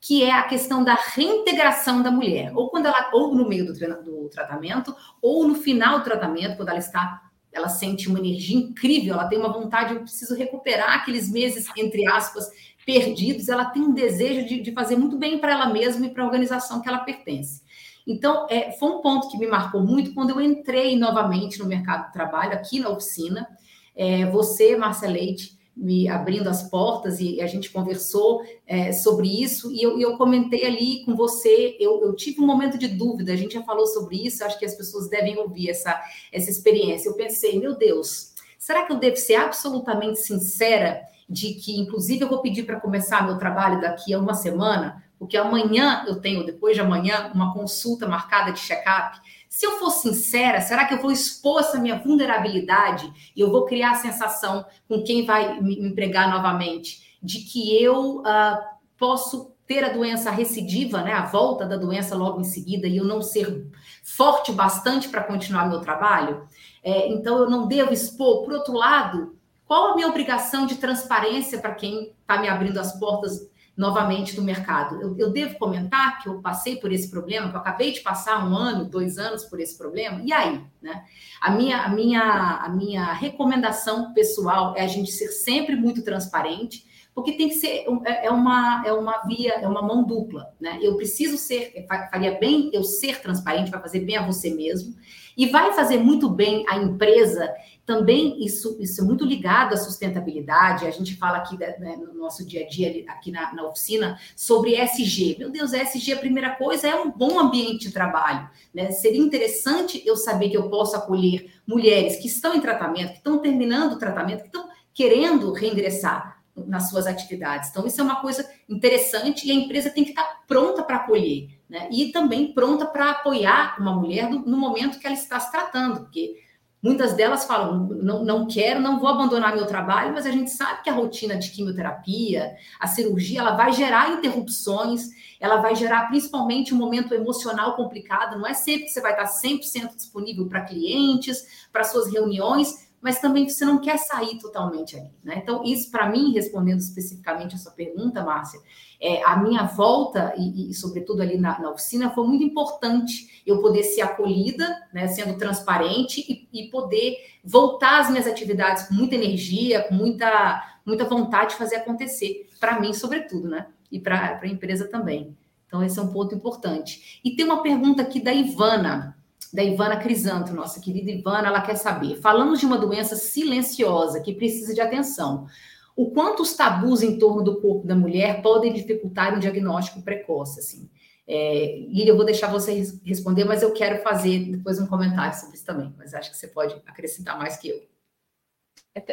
[0.01, 3.73] que é a questão da reintegração da mulher, ou quando ela, ou no meio do,
[3.73, 7.21] do, tratamento, ou no final do tratamento, quando ela está,
[7.53, 12.05] ela sente uma energia incrível, ela tem uma vontade, eu preciso recuperar aqueles meses, entre
[12.07, 12.49] aspas,
[12.85, 16.23] perdidos, ela tem um desejo de, de fazer muito bem para ela mesma e para
[16.23, 17.61] a organização que ela pertence.
[18.05, 22.07] Então, é, foi um ponto que me marcou muito quando eu entrei novamente no mercado
[22.07, 23.47] de trabalho, aqui na oficina.
[23.95, 29.71] É, você, Marcia Leite, me abrindo as portas e a gente conversou é, sobre isso.
[29.71, 33.35] E eu, eu, comentei ali com você, eu, eu, tive um momento de dúvida, a
[33.35, 35.99] gente já falou sobre isso, acho que as pessoas devem ouvir essa,
[36.31, 37.09] essa experiência.
[37.09, 42.29] Eu pensei, meu Deus, será que eu devo ser absolutamente sincera de que, inclusive, eu
[42.29, 46.75] vou pedir para começar meu trabalho daqui a uma semana, porque amanhã eu tenho, depois
[46.75, 49.17] de amanhã, uma consulta marcada de check-up
[49.53, 53.65] se eu for sincera, será que eu vou expor essa minha vulnerabilidade e eu vou
[53.65, 58.57] criar a sensação com quem vai me empregar novamente de que eu uh,
[58.97, 63.05] posso ter a doença recidiva, né, a volta da doença logo em seguida e eu
[63.05, 63.67] não ser
[64.01, 66.47] forte bastante para continuar meu trabalho?
[66.83, 68.43] É, então eu não devo expor.
[68.43, 69.37] Por outro lado,
[69.67, 74.43] qual a minha obrigação de transparência para quem está me abrindo as portas novamente do
[74.43, 75.01] mercado.
[75.01, 78.47] Eu, eu, devo comentar que eu passei por esse problema, que eu acabei de passar
[78.47, 80.61] um ano, dois anos por esse problema, e aí?
[80.81, 81.03] Né?
[81.41, 86.85] A, minha, a, minha, a minha recomendação pessoal é a gente ser sempre muito transparente,
[87.15, 90.53] porque tem que ser é, é uma, é uma via, é uma mão dupla.
[90.59, 90.79] Né?
[90.81, 94.95] Eu preciso ser, faria bem eu ser transparente, vai fazer bem a você mesmo,
[95.35, 97.51] e vai fazer muito bem a empresa
[97.85, 100.85] também isso, isso é muito ligado à sustentabilidade.
[100.85, 104.75] A gente fala aqui né, no nosso dia a dia, aqui na, na, oficina, sobre
[104.75, 105.35] SG.
[105.37, 108.49] Meu Deus, SG, a primeira coisa é um bom ambiente de trabalho.
[108.73, 108.91] Né?
[108.91, 113.39] Seria interessante eu saber que eu posso acolher mulheres que estão em tratamento, que estão
[113.39, 117.69] terminando o tratamento, que estão querendo reingressar nas suas atividades.
[117.69, 121.49] Então, isso é uma coisa interessante e a empresa tem que estar pronta para acolher,
[121.67, 121.89] né?
[121.91, 126.35] E também pronta para apoiar uma mulher no, momento que ela está se tratando, porque
[126.83, 130.83] Muitas delas falam: não, não quero, não vou abandonar meu trabalho, mas a gente sabe
[130.83, 136.73] que a rotina de quimioterapia, a cirurgia, ela vai gerar interrupções, ela vai gerar principalmente
[136.73, 138.37] um momento emocional complicado.
[138.37, 143.19] Não é sempre que você vai estar 100% disponível para clientes, para suas reuniões, mas
[143.19, 145.11] também você não quer sair totalmente ali.
[145.21, 145.35] Né?
[145.43, 148.61] Então, isso, para mim, respondendo especificamente a sua pergunta, Márcia,
[148.99, 153.61] é, a minha volta, e, e sobretudo ali na, na, oficina, foi muito importante eu
[153.61, 159.15] poder ser acolhida, né, sendo transparente e, e, poder voltar às minhas atividades com muita
[159.15, 163.67] energia, com muita, muita vontade de fazer acontecer, para mim, sobretudo, né?
[163.91, 165.35] E para a empresa também.
[165.67, 167.19] Então, esse é um ponto importante.
[167.21, 169.17] E tem uma pergunta aqui da Ivana,
[169.53, 172.15] da Ivana Crisanto, nossa querida Ivana, ela quer saber.
[172.15, 175.47] Falamos de uma doença silenciosa que precisa de atenção
[175.95, 180.59] o quanto os tabus em torno do corpo da mulher podem dificultar um diagnóstico precoce,
[180.59, 180.89] assim.
[181.25, 185.55] É, e eu vou deixar você responder, mas eu quero fazer depois um comentário sobre
[185.55, 187.81] isso também, mas acho que você pode acrescentar mais que eu.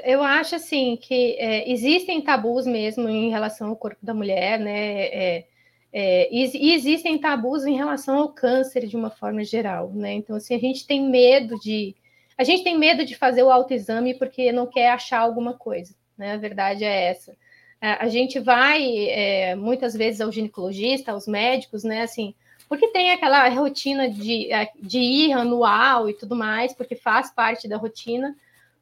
[0.05, 5.07] Eu acho assim que é, existem tabus mesmo em relação ao corpo da mulher, né?
[5.07, 5.47] É,
[5.93, 10.13] é, e, e, existem tabus em relação ao câncer de uma forma geral, né?
[10.13, 11.95] Então, assim, a gente tem medo de
[12.39, 16.35] a gente tem medo de fazer o autoexame porque não quer achar alguma coisa né?
[16.35, 17.35] A verdade é essa.
[17.81, 22.03] A gente vai é, muitas vezes ao ginecologista, aos médicos, né?
[22.03, 22.35] Assim,
[22.69, 27.67] porque tem aquela rotina de, é, de ir anual e tudo mais, porque faz parte
[27.67, 28.37] da rotina,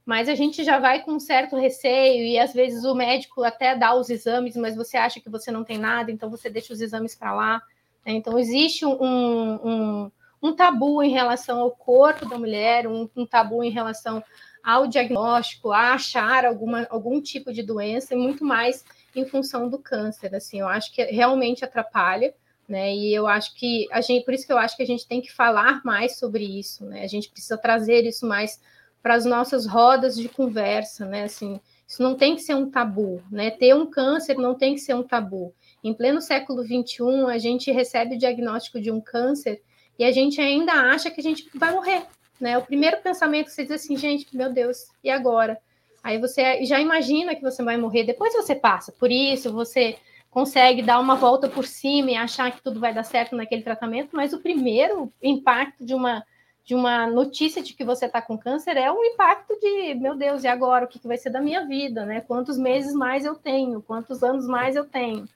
[0.09, 3.77] mas a gente já vai com um certo receio e às vezes o médico até
[3.77, 6.81] dá os exames, mas você acha que você não tem nada, então você deixa os
[6.81, 7.63] exames para lá.
[8.07, 8.13] Né?
[8.13, 10.11] Então existe um, um,
[10.43, 14.25] um, tabu em relação ao corpo da mulher, um, um tabu em relação
[14.65, 19.79] ao diagnóstico, a achar alguma, algum tipo de doença, e muito mais em função do
[19.79, 20.35] câncer.
[20.35, 22.33] Assim, eu acho que realmente atrapalha,
[22.67, 22.95] né?
[22.95, 25.21] E eu acho que a gente, por isso que eu acho que a gente tem
[25.21, 27.03] que falar mais sobre isso, né?
[27.03, 28.59] A gente precisa trazer isso mais
[29.03, 31.25] para as nossas rodas de conversa, né?
[31.25, 33.51] Assim, isso não tem que ser um tabu, né?
[33.51, 35.55] Ter um câncer não tem que ser um tabu.
[35.83, 39.63] Em pleno século XXI, a gente recebe o diagnóstico de um câncer
[39.99, 42.03] e a gente ainda acha que a gente vai morrer,
[42.41, 42.59] né?
[42.59, 45.59] O primeiro pensamento que você diz assim, gente, meu Deus, e agora?
[46.03, 49.97] Aí você já imagina que você vai morrer, depois você passa por isso, você
[50.31, 54.11] consegue dar uma volta por cima e achar que tudo vai dar certo naquele tratamento,
[54.13, 56.25] mas o primeiro impacto de uma
[56.69, 60.45] de uma notícia de que você está com câncer é um impacto de, meu Deus,
[60.45, 62.21] e agora o que, que vai ser da minha vida, né?
[62.21, 63.81] Quantos meses mais eu tenho?
[63.81, 65.27] Quantos anos mais eu tenho?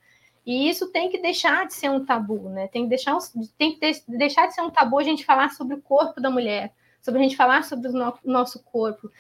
[0.44, 2.68] E isso tem que deixar de ser um tabu, né?
[2.68, 3.16] Tem que deixar,
[3.56, 6.74] tem que deixar de ser um tabu a gente falar sobre o corpo da mulher,
[7.00, 9.10] sobre a gente falar sobre o no, nosso corpo,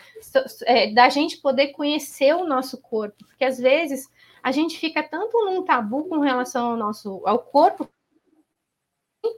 [0.66, 4.06] é, da gente poder conhecer o nosso corpo, porque às vezes
[4.42, 7.88] a gente fica tanto num tabu com relação ao nosso ao corpo,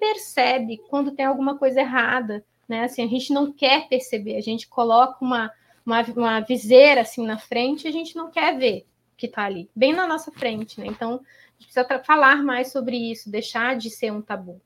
[0.01, 2.85] percebe quando tem alguma coisa errada, né?
[2.85, 5.53] Assim, a gente não quer perceber, a gente coloca uma,
[5.85, 9.45] uma, uma viseira assim na frente, e a gente não quer ver o que está
[9.45, 10.87] ali, bem na nossa frente, né?
[10.87, 14.61] Então, a gente precisa falar mais sobre isso, deixar de ser um tabu.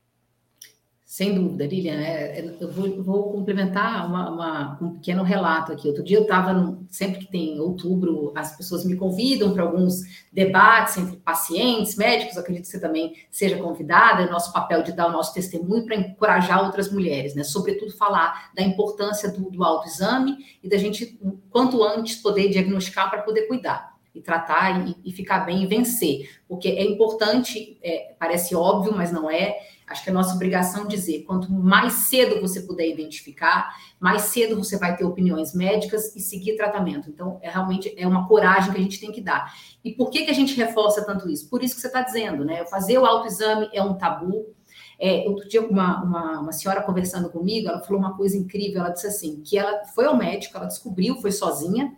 [1.09, 1.99] Sem dúvida, Lilian.
[1.99, 5.87] É, é, eu vou, vou complementar uma, uma, um pequeno relato aqui.
[5.87, 10.97] Outro dia eu estava, sempre que tem outubro, as pessoas me convidam para alguns debates
[10.97, 15.11] entre pacientes, médicos, acredito que você também seja convidada, é nosso papel de dar o
[15.11, 17.43] nosso testemunho para encorajar outras mulheres, né?
[17.43, 21.19] Sobretudo falar da importância do, do autoexame e da gente,
[21.49, 26.29] quanto antes, poder diagnosticar para poder cuidar e tratar e, e, ficar bem e vencer.
[26.47, 29.57] Porque é importante, é, parece óbvio, mas não é
[29.89, 34.77] Acho que é nossa obrigação dizer: quanto mais cedo você puder identificar, mais cedo você
[34.77, 37.09] vai ter opiniões médicas e seguir tratamento.
[37.09, 39.51] Então, é realmente é uma coragem que a gente tem que dar.
[39.83, 41.49] E por que, que a gente reforça tanto isso?
[41.49, 42.65] Por isso que você está dizendo, né?
[42.67, 44.53] Fazer o autoexame é um tabu.
[45.01, 48.81] É, outro dia, uma, uma, uma, senhora conversando comigo, ela falou uma coisa incrível.
[48.81, 51.97] Ela disse assim: que ela foi ao médico, ela descobriu, foi sozinha,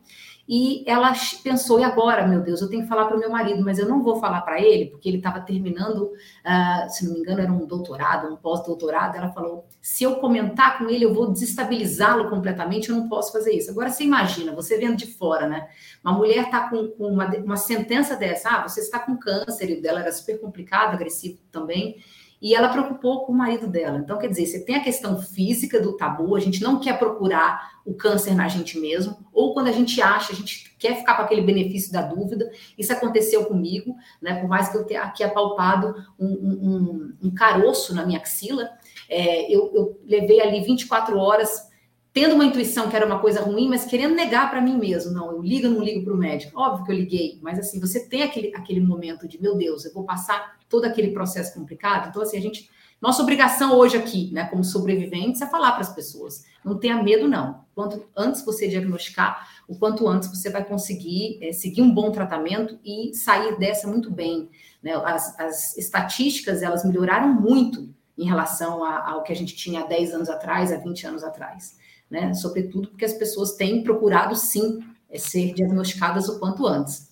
[0.53, 1.13] e ela
[1.45, 3.87] pensou, e agora, meu Deus, eu tenho que falar para o meu marido, mas eu
[3.87, 7.53] não vou falar para ele, porque ele estava terminando, uh, se não me engano, era
[7.53, 9.15] um doutorado, um pós-doutorado.
[9.15, 13.53] Ela falou: se eu comentar com ele, eu vou desestabilizá-lo completamente, eu não posso fazer
[13.53, 13.71] isso.
[13.71, 15.69] Agora você imagina, você vendo de fora, né?
[16.03, 19.81] Uma mulher está com, com uma, uma sentença dessa, ah, você está com câncer, e
[19.81, 21.95] dela era super complicado, agressivo também
[22.41, 23.99] e ela preocupou com o marido dela.
[23.99, 27.79] Então, quer dizer, você tem a questão física do tabu, a gente não quer procurar
[27.85, 31.21] o câncer na gente mesmo, ou quando a gente acha, a gente quer ficar com
[31.21, 32.51] aquele benefício da dúvida.
[32.77, 34.39] Isso aconteceu comigo, né?
[34.39, 38.69] Por mais que eu tenha aqui apalpado um, um, um caroço na minha axila,
[39.07, 41.70] é, eu, eu levei ali 24 horas
[42.13, 45.11] tendo uma intuição que era uma coisa ruim, mas querendo negar para mim mesmo.
[45.11, 46.59] Não, eu ligo não ligo para o médico.
[46.59, 49.93] Óbvio que eu liguei, mas assim, você tem aquele, aquele momento de, meu Deus, eu
[49.93, 52.09] vou passar todo aquele processo complicado.
[52.09, 52.69] Então, assim, a gente.
[52.99, 56.45] Nossa obrigação hoje aqui, né, como sobreviventes, é falar para as pessoas.
[56.63, 57.65] Não tenha medo, não.
[57.73, 62.77] Quanto antes você diagnosticar, o quanto antes você vai conseguir é, seguir um bom tratamento
[62.85, 64.51] e sair dessa muito bem.
[64.83, 64.93] Né?
[65.03, 70.13] As, as estatísticas, elas melhoraram muito em relação ao que a gente tinha há 10
[70.13, 72.33] anos atrás, há 20 anos atrás né?
[72.33, 77.09] Sobretudo porque as pessoas têm procurado sim é, ser diagnosticadas o quanto antes.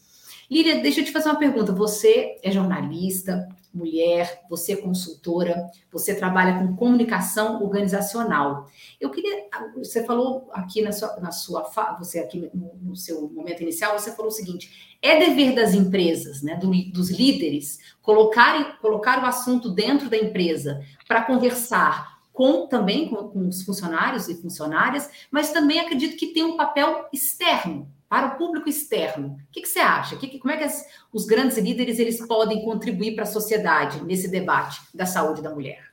[0.51, 1.71] Lília, deixa eu te fazer uma pergunta.
[1.71, 8.67] Você é jornalista, mulher, você é consultora, você trabalha com comunicação organizacional.
[8.99, 13.61] Eu queria, você falou aqui na sua, na sua você aqui no, no seu momento
[13.61, 19.23] inicial, você falou o seguinte: é dever das empresas, né, do, dos líderes, colocar, colocar
[19.23, 22.08] o assunto dentro da empresa para conversar
[22.39, 27.09] com também com, com, os funcionários e funcionárias, mas também acredito que tem um papel
[27.11, 29.35] externo para o público externo.
[29.49, 30.15] O que, que você acha?
[30.15, 34.31] Que, como é que as, os grandes líderes eles podem contribuir para a sociedade nesse
[34.31, 35.91] debate da saúde da mulher?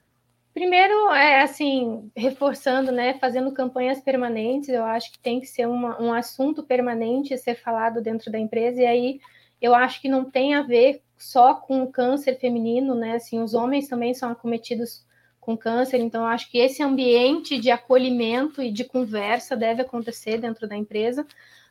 [0.55, 6.01] Primeiro, é assim, reforçando, né, fazendo campanhas permanentes, eu acho que tem que ser uma,
[6.01, 9.21] um assunto permanente a ser falado dentro da empresa, e aí
[9.61, 13.53] eu acho que não tem a ver só com o câncer feminino, né, assim, os
[13.53, 15.05] homens também são acometidos
[15.47, 16.01] com câncer.
[16.01, 21.25] Então, acho que esse ambiente de acolhimento e de conversa deve acontecer dentro da empresa.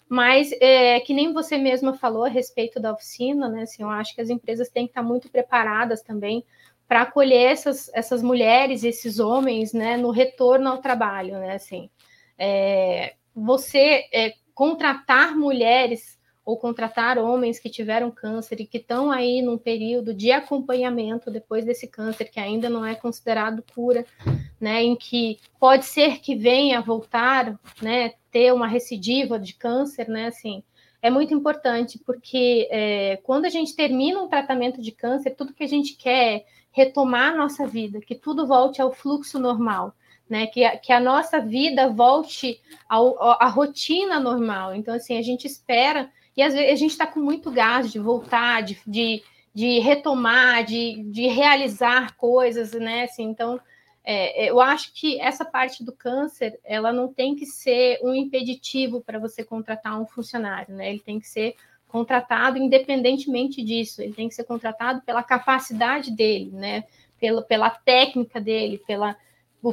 [0.07, 3.63] Mas, é, que nem você mesma falou a respeito da oficina, né?
[3.63, 6.45] Assim, eu acho que as empresas têm que estar muito preparadas também
[6.87, 11.55] para acolher essas, essas mulheres, esses homens, né, no retorno ao trabalho, né?
[11.55, 11.89] Assim,
[12.37, 19.41] é, você é, contratar mulheres ou contratar homens que tiveram câncer e que estão aí
[19.41, 24.05] num período de acompanhamento depois desse câncer, que ainda não é considerado cura,
[24.61, 30.27] né, em que pode ser que venha voltar, né, ter uma recidiva de câncer, né,
[30.27, 30.63] assim,
[31.01, 35.63] é muito importante, porque é, quando a gente termina um tratamento de câncer, tudo que
[35.63, 39.95] a gente quer é retomar a nossa vida, que tudo volte ao fluxo normal
[40.29, 40.47] né?
[40.47, 44.75] Que a, que a nossa vida volte à rotina normal.
[44.75, 47.99] Então, assim, a gente espera, e às vezes a gente está com muito gás de
[47.99, 49.23] voltar, de, de,
[49.53, 53.03] de retomar, de, de realizar coisas, né?
[53.03, 53.59] Assim, então,
[54.03, 59.01] é, eu acho que essa parte do câncer, ela não tem que ser um impeditivo
[59.01, 60.89] para você contratar um funcionário, né?
[60.89, 61.55] Ele tem que ser
[61.87, 66.83] contratado independentemente disso, ele tem que ser contratado pela capacidade dele, né?
[67.17, 69.15] Pela, pela técnica dele, pela,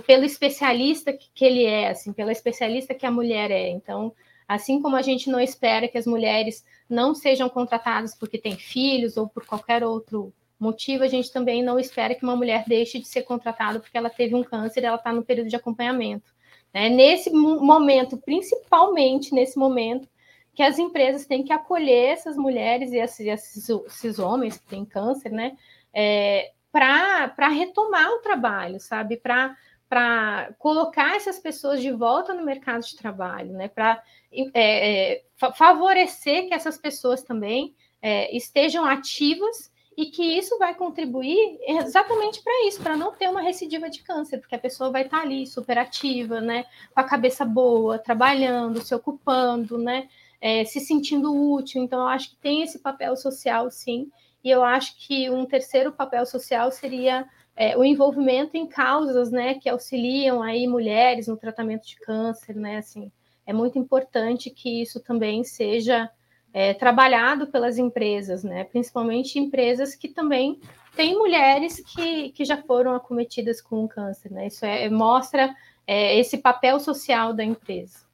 [0.06, 3.68] pelo especialista que, que ele é, assim, pela especialista que a mulher é.
[3.68, 4.14] Então,
[4.46, 9.16] assim como a gente não espera que as mulheres não sejam contratadas porque têm filhos
[9.16, 13.08] ou por qualquer outro motivo, a gente também não espera que uma mulher deixe de
[13.08, 16.32] ser contratada porque ela teve um câncer e ela está no período de acompanhamento.
[16.72, 16.88] Né?
[16.88, 20.08] Nesse momento, principalmente nesse momento,
[20.54, 24.84] que as empresas têm que acolher essas mulheres e esses, esses, esses homens que têm
[24.84, 25.56] câncer, né?
[25.92, 29.16] É, para retomar o trabalho, sabe?
[29.16, 29.56] Para
[29.92, 33.68] para colocar essas pessoas de volta no mercado de trabalho, né?
[33.68, 35.22] Para é, é,
[35.54, 42.66] favorecer que essas pessoas também é, estejam ativas e que isso vai contribuir exatamente para
[42.66, 45.46] isso, para não ter uma recidiva de câncer, porque a pessoa vai estar tá ali
[45.46, 46.64] super ativa, né?
[46.94, 50.08] Com a cabeça boa, trabalhando, se ocupando, né?
[50.40, 51.82] É, se sentindo útil.
[51.82, 54.10] Então, eu acho que tem esse papel social, sim.
[54.42, 59.54] E eu acho que um terceiro papel social seria é, o envolvimento em causas, né,
[59.54, 63.10] que auxiliam aí mulheres no tratamento de câncer, né, assim,
[63.46, 66.10] é muito importante que isso também seja
[66.52, 70.60] é, trabalhado pelas empresas, né, principalmente empresas que também
[70.96, 75.54] têm mulheres que, que já foram acometidas com câncer, né, isso é, mostra
[75.86, 78.11] é, esse papel social da empresa.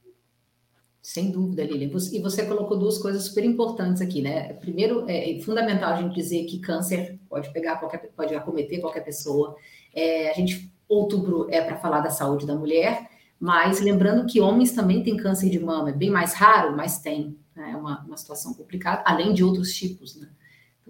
[1.09, 1.89] Sem dúvida, Lilian.
[2.13, 4.53] E você colocou duas coisas super importantes aqui, né?
[4.53, 9.55] Primeiro, é fundamental a gente dizer que câncer pode pegar qualquer, pode acometer qualquer pessoa.
[9.91, 14.71] É, a gente, outubro é para falar da saúde da mulher, mas lembrando que homens
[14.71, 17.35] também têm câncer de mama, é bem mais raro, mas tem.
[17.55, 17.71] Né?
[17.71, 20.29] É uma, uma situação complicada, além de outros tipos, né?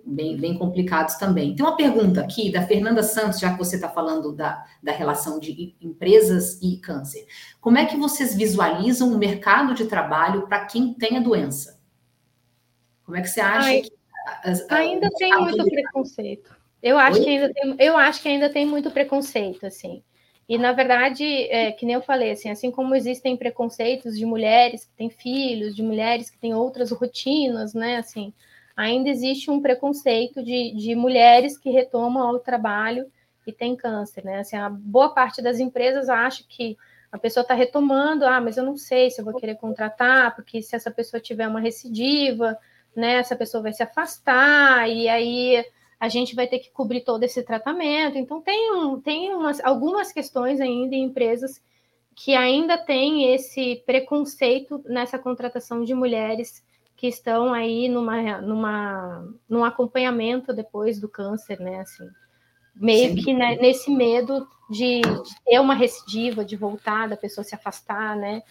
[0.09, 1.55] Bem, bem complicados também.
[1.55, 5.39] Tem uma pergunta aqui da Fernanda Santos, já que você está falando da, da relação
[5.39, 7.25] de empresas e câncer.
[7.61, 11.79] Como é que vocês visualizam o mercado de trabalho para quem tem a doença?
[13.03, 13.91] Como é que você acha Ai, que.
[14.43, 15.69] As, ainda tem muito de...
[15.69, 16.57] preconceito.
[16.81, 20.01] Eu acho, que ainda tem, eu acho que ainda tem muito preconceito, assim.
[20.47, 24.85] E, na verdade, é, que nem eu falei, assim, assim como existem preconceitos de mulheres
[24.85, 28.33] que têm filhos, de mulheres que têm outras rotinas, né, assim,
[28.79, 33.11] ainda existe um preconceito de, de mulheres que retomam ao trabalho
[33.45, 34.39] e têm câncer, né?
[34.39, 36.77] Assim, a boa parte das empresas acha que
[37.11, 40.61] a pessoa está retomando, ah, mas eu não sei se eu vou querer contratar, porque
[40.61, 42.57] se essa pessoa tiver uma recidiva,
[42.95, 45.65] né, essa pessoa vai se afastar, e aí
[45.99, 48.17] a gente vai ter que cobrir todo esse tratamento.
[48.17, 51.61] Então, tem, um, tem umas, algumas questões ainda em empresas
[52.15, 56.63] que ainda têm esse preconceito nessa contratação de mulheres
[56.99, 61.79] que estão aí numa, numa, num acompanhamento depois do câncer, né?
[61.79, 62.05] Assim,
[62.75, 63.15] meio Sim.
[63.15, 68.17] que né, nesse medo de, de, ter uma recidiva, de voltar, da pessoa se afastar,
[68.17, 68.43] né?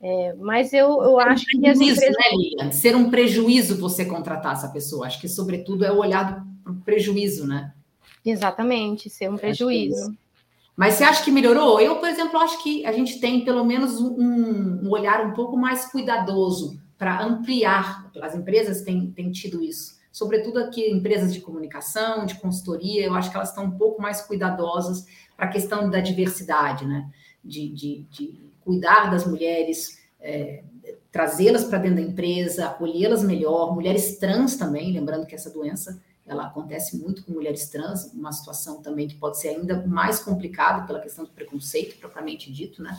[0.00, 2.10] É, mas eu, eu acho que as empresas...
[2.10, 2.72] né, Lilian?
[2.72, 5.06] Ser um prejuízo você contratar essa pessoa.
[5.06, 7.72] Acho que, sobretudo, é o olhar para o prejuízo, né?
[8.26, 10.10] Exatamente, ser um prejuízo.
[10.10, 10.22] É
[10.76, 11.78] mas você acha que melhorou?
[11.80, 15.56] Eu, por exemplo, acho que a gente tem pelo menos um, um olhar um pouco
[15.56, 18.12] mais cuidadoso para ampliar.
[18.22, 19.98] As empresas têm, têm tido isso.
[20.12, 24.20] Sobretudo aqui, empresas de comunicação, de consultoria, eu acho que elas estão um pouco mais
[24.20, 25.04] cuidadosas
[25.36, 27.10] para a questão da diversidade, né?
[27.42, 30.62] De, de, de cuidar das mulheres, é,
[31.10, 36.46] trazê-las para dentro da empresa, acolhê-las melhor, mulheres trans também, lembrando que essa doença ela
[36.46, 41.00] acontece muito com mulheres trans, uma situação também que pode ser ainda mais complicada pela
[41.00, 42.96] questão do preconceito, propriamente dito, né?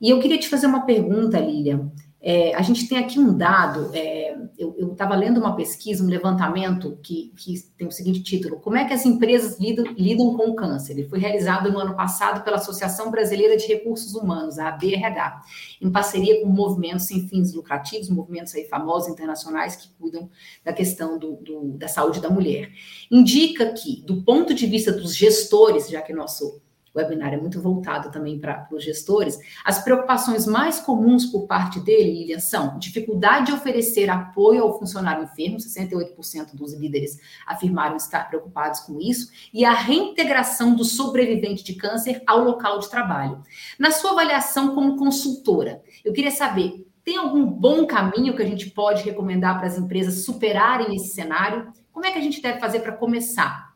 [0.00, 1.92] E eu queria te fazer uma pergunta, Lilian.
[2.24, 6.96] É, a gente tem aqui um dado, é, eu estava lendo uma pesquisa, um levantamento
[7.02, 10.54] que, que, tem o seguinte título: Como é que as empresas lidam, lidam com o
[10.54, 10.92] câncer?
[10.92, 15.42] Ele foi realizado no ano passado pela Associação Brasileira de Recursos Humanos, a ABRH,
[15.80, 20.30] em parceria com movimentos sem fins lucrativos, movimentos aí famosos internacionais que cuidam
[20.64, 22.70] da questão do, do, da saúde da mulher.
[23.10, 27.60] Indica que, do ponto de vista dos gestores, já que nosso o webinar é muito
[27.60, 33.46] voltado também para os gestores, as preocupações mais comuns por parte dele, Lilian, são dificuldade
[33.46, 39.64] de oferecer apoio ao funcionário enfermo, 68% dos líderes afirmaram estar preocupados com isso, e
[39.64, 43.42] a reintegração do sobrevivente de câncer ao local de trabalho.
[43.78, 48.70] Na sua avaliação como consultora, eu queria saber, tem algum bom caminho que a gente
[48.70, 51.72] pode recomendar para as empresas superarem esse cenário?
[51.92, 53.71] Como é que a gente deve fazer para começar?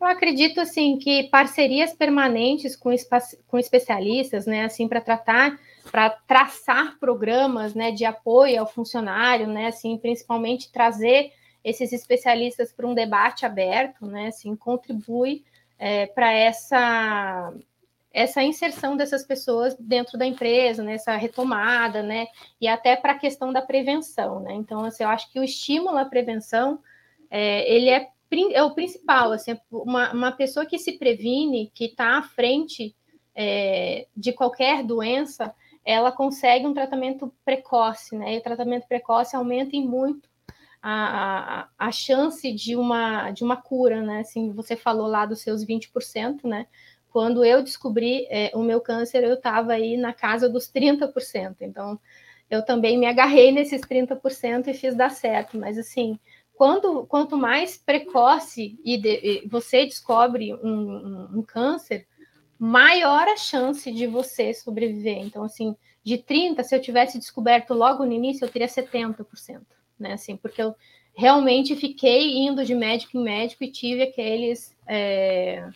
[0.00, 2.90] Eu acredito assim que parcerias permanentes com,
[3.46, 5.60] com especialistas, né, assim para tratar,
[5.92, 11.32] para traçar programas, né, de apoio ao funcionário, né, assim principalmente trazer
[11.62, 15.44] esses especialistas para um debate aberto, né, assim contribui
[15.78, 17.52] é, para essa
[18.12, 22.26] essa inserção dessas pessoas dentro da empresa, né, essa retomada, né,
[22.60, 24.54] e até para a questão da prevenção, né.
[24.54, 26.80] Então, assim, eu acho que o estímulo à prevenção
[27.30, 28.08] é, ele é
[28.52, 32.94] é o principal, assim, uma, uma pessoa que se previne, que está à frente
[33.34, 35.54] é, de qualquer doença,
[35.84, 38.34] ela consegue um tratamento precoce, né?
[38.34, 40.28] E o tratamento precoce aumenta em muito
[40.82, 44.20] a, a, a, chance de uma, de uma cura, né?
[44.20, 46.66] Assim, você falou lá dos seus 20%, né?
[47.10, 51.56] Quando eu descobri é, o meu câncer, eu estava aí na casa dos 30%.
[51.60, 51.98] Então,
[52.48, 55.58] eu também me agarrei nesses 30% e fiz dar certo.
[55.58, 56.18] Mas, assim,
[56.60, 62.06] quando, quanto mais precoce e, de, você descobre um, um, um, câncer,
[62.58, 65.16] maior a chance de você sobreviver.
[65.20, 69.62] Então, assim, de 30, se eu tivesse descoberto logo no início, eu teria 70%,
[69.98, 70.12] né?
[70.12, 70.74] Assim, porque eu
[71.14, 75.66] realmente fiquei indo de médico em médico e tive aqueles, é,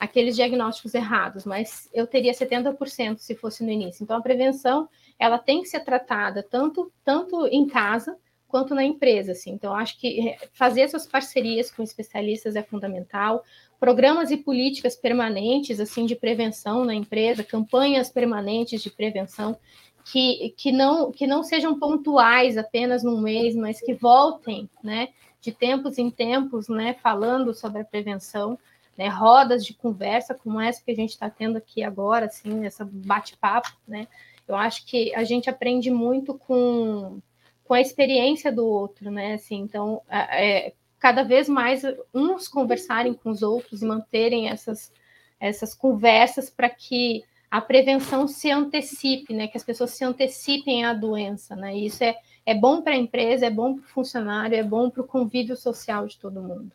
[0.00, 4.02] aqueles diagnósticos errados, mas eu teria 70% se fosse no início.
[4.02, 9.32] Então, a prevenção, ela tem que ser tratada tanto, tanto em casa, quanto na empresa.
[9.32, 9.52] Assim.
[9.52, 13.44] Então, acho que é, fazer essas parcerias com especialistas é fundamental.
[13.78, 19.56] Programas e políticas permanentes assim de prevenção na empresa, campanhas permanentes de prevenção
[20.10, 25.08] que, que, não, que não sejam pontuais apenas num mês, mas que voltem, né,
[25.40, 28.58] de tempos em tempos, né, falando sobre a prevenção,
[28.96, 32.88] né, rodas de conversa como essa que a gente está tendo aqui agora, assim, essa
[32.90, 34.08] bate-papo, né,
[34.46, 37.20] eu acho que a gente aprende muito com,
[37.68, 39.34] com a experiência do outro, né?
[39.34, 41.82] Assim, então, é, cada vez mais
[42.14, 44.90] uns conversarem com os outros e manterem essas,
[45.38, 49.48] essas conversas para que a prevenção se antecipe, né?
[49.48, 51.76] Que as pessoas se antecipem à doença, né?
[51.76, 52.16] E isso é,
[52.46, 55.54] é bom para a empresa, é bom para o funcionário, é bom para o convívio
[55.54, 56.72] social de todo mundo.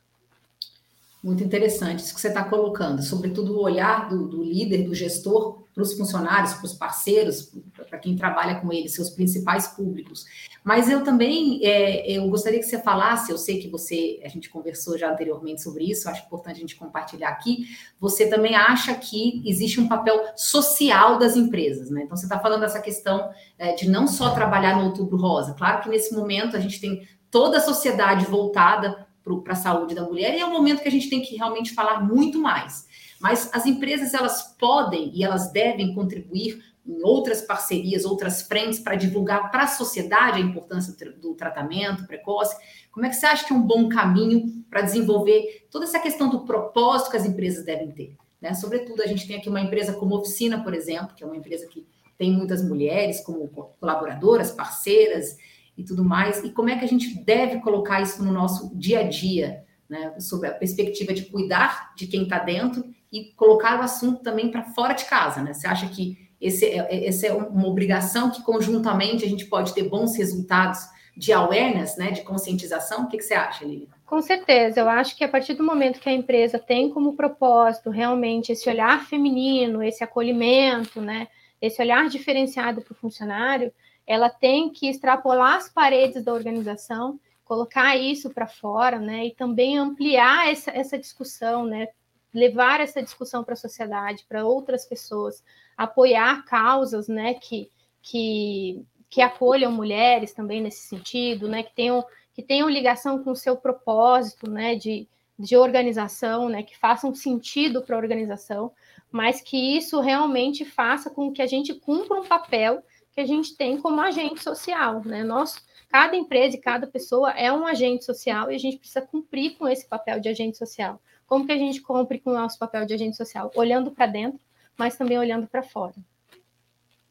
[1.23, 5.63] Muito interessante isso que você está colocando, sobretudo o olhar do, do líder, do gestor,
[5.73, 7.51] para os funcionários, para os parceiros,
[7.89, 10.25] para quem trabalha com eles, seus principais públicos.
[10.63, 14.49] Mas eu também é, eu gostaria que você falasse, eu sei que você, a gente
[14.49, 17.67] conversou já anteriormente sobre isso, acho importante a gente compartilhar aqui.
[18.01, 22.03] Você também acha que existe um papel social das empresas, né?
[22.03, 25.53] Então você está falando dessa questão é, de não só trabalhar no outubro rosa.
[25.53, 30.03] Claro que nesse momento a gente tem toda a sociedade voltada para a saúde da
[30.03, 32.87] mulher, e é um momento que a gente tem que realmente falar muito mais.
[33.19, 38.95] Mas as empresas elas podem e elas devem contribuir em outras parcerias, outras frentes para
[38.95, 42.55] divulgar para a sociedade a importância do tratamento precoce.
[42.91, 46.29] Como é que você acha que é um bom caminho para desenvolver toda essa questão
[46.29, 48.15] do propósito que as empresas devem ter?
[48.41, 48.53] Né?
[48.53, 51.65] Sobretudo, a gente tem aqui uma empresa como Oficina, por exemplo, que é uma empresa
[51.67, 53.47] que tem muitas mulheres como
[53.79, 55.37] colaboradoras, parceiras,
[55.77, 58.99] e tudo mais, e como é que a gente deve colocar isso no nosso dia
[58.99, 63.83] a dia, né, sobre a perspectiva de cuidar de quem está dentro e colocar o
[63.83, 65.53] assunto também para fora de casa, né?
[65.53, 69.73] Você acha que esse é, é, essa é uma obrigação que conjuntamente a gente pode
[69.73, 70.79] ter bons resultados
[71.15, 73.03] de awareness, né, de conscientização?
[73.03, 73.87] O que, que você acha, Lili?
[74.05, 77.89] Com certeza, eu acho que a partir do momento que a empresa tem como propósito
[77.89, 81.27] realmente esse olhar feminino, esse acolhimento, né,
[81.61, 83.71] esse olhar diferenciado para o funcionário,
[84.05, 89.77] ela tem que extrapolar as paredes da organização, colocar isso para fora, né, e também
[89.77, 91.87] ampliar essa, essa discussão, né,
[92.33, 95.43] levar essa discussão para a sociedade, para outras pessoas,
[95.77, 97.69] apoiar causas, né, que,
[98.01, 103.35] que, que acolham mulheres também nesse sentido, né, que tenham, que tenham ligação com o
[103.35, 108.71] seu propósito, né, de, de organização, né, que façam sentido para a organização,
[109.11, 112.83] mas que isso realmente faça com que a gente cumpra um papel
[113.13, 115.23] que a gente tem como agente social, né?
[115.23, 119.55] Nós, cada empresa e cada pessoa é um agente social e a gente precisa cumprir
[119.57, 120.99] com esse papel de agente social.
[121.27, 123.51] Como que a gente cumpre com o nosso papel de agente social?
[123.55, 124.39] Olhando para dentro,
[124.77, 125.93] mas também olhando para fora.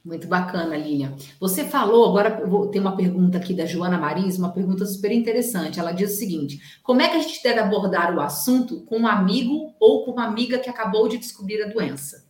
[0.05, 1.14] Muito bacana, Lilian.
[1.38, 5.78] Você falou, agora vou ter uma pergunta aqui da Joana Maris, uma pergunta super interessante.
[5.78, 9.07] Ela diz o seguinte: como é que a gente deve abordar o assunto com um
[9.07, 12.28] amigo ou com uma amiga que acabou de descobrir a doença?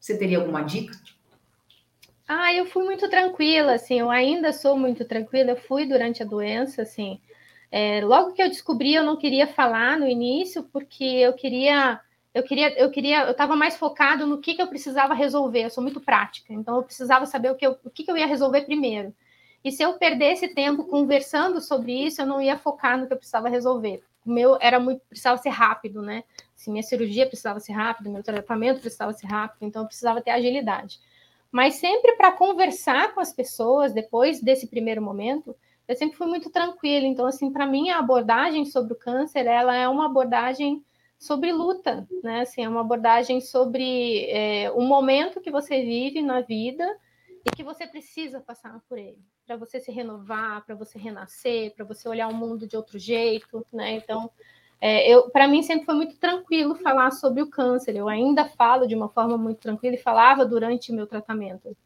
[0.00, 0.98] Você teria alguma dica?
[2.28, 6.26] Ah, eu fui muito tranquila, assim, eu ainda sou muito tranquila, eu fui durante a
[6.26, 7.20] doença, assim.
[7.70, 12.00] É, logo que eu descobri, eu não queria falar no início, porque eu queria
[12.34, 15.64] eu queria, eu queria, eu estava mais focado no que, que eu precisava resolver.
[15.64, 18.16] Eu sou muito prática, então eu precisava saber o que eu, o que, que eu
[18.16, 19.14] ia resolver primeiro.
[19.64, 23.18] E se eu perdesse tempo conversando sobre isso, eu não ia focar no que eu
[23.18, 24.02] precisava resolver.
[24.24, 26.24] O meu era muito, precisava ser rápido, né?
[26.56, 30.30] Assim, minha cirurgia precisava ser rápido, meu tratamento precisava ser rápido, então eu precisava ter
[30.30, 31.00] agilidade.
[31.52, 35.54] Mas sempre para conversar com as pessoas depois desse primeiro momento,
[35.86, 37.06] eu sempre fui muito tranquila.
[37.06, 40.82] Então, assim, para mim a abordagem sobre o câncer, ela é uma abordagem
[41.18, 42.40] sobre luta, né?
[42.40, 46.84] Assim, é uma abordagem sobre é, um momento que você vive na vida
[47.44, 51.84] e que você precisa passar por ele, para você se renovar, para você renascer, para
[51.84, 53.92] você olhar o mundo de outro jeito, né?
[53.92, 54.30] Então,
[54.84, 57.94] é, eu, para mim sempre foi muito tranquilo falar sobre o câncer.
[57.94, 61.76] Eu ainda falo de uma forma muito tranquila e falava durante o meu tratamento.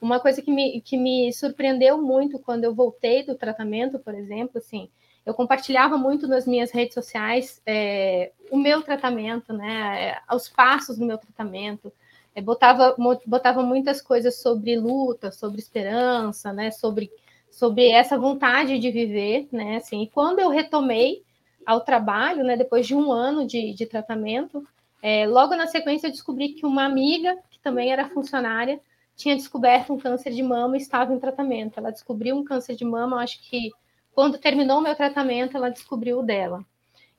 [0.00, 4.58] Uma coisa que me, que me surpreendeu muito quando eu voltei do tratamento, por exemplo,
[4.58, 4.88] assim,
[5.26, 11.04] eu compartilhava muito nas minhas redes sociais é, o meu tratamento, né, os passos do
[11.04, 11.92] meu tratamento,
[12.36, 12.94] é, botava,
[13.26, 17.10] botava muitas coisas sobre luta, sobre esperança, né, sobre,
[17.50, 21.24] sobre essa vontade de viver, né, assim, e quando eu retomei
[21.66, 24.66] ao trabalho, né, depois de um ano de, de tratamento,
[25.02, 28.80] é, logo na sequência eu descobri que uma amiga, que também era funcionária,
[29.16, 31.78] tinha descoberto um câncer de mama e estava em tratamento.
[31.78, 33.70] Ela descobriu um câncer de mama, acho que
[34.12, 36.64] quando terminou o meu tratamento, ela descobriu o dela.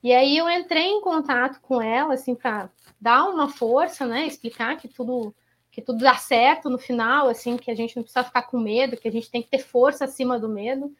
[0.01, 2.69] E aí eu entrei em contato com ela, assim, para
[2.99, 4.25] dar uma força, né?
[4.25, 5.33] Explicar que tudo
[5.71, 8.95] que tudo dá certo no final, assim, que a gente não precisa ficar com medo,
[8.95, 10.95] que a gente tem que ter força acima do medo.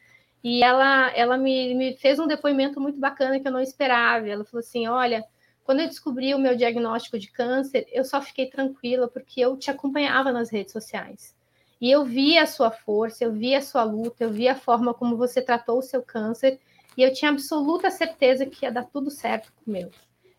[0.47, 4.29] E ela, ela me, me fez um depoimento muito bacana que eu não esperava.
[4.29, 5.25] Ela falou assim: olha,
[5.63, 9.71] quando eu descobri o meu diagnóstico de câncer, eu só fiquei tranquila porque eu te
[9.71, 11.35] acompanhava nas redes sociais.
[11.81, 14.93] E eu vi a sua força, eu vi a sua luta, eu vi a forma
[14.93, 16.59] como você tratou o seu câncer,
[16.95, 19.89] e eu tinha absoluta certeza que ia dar tudo certo com o meu.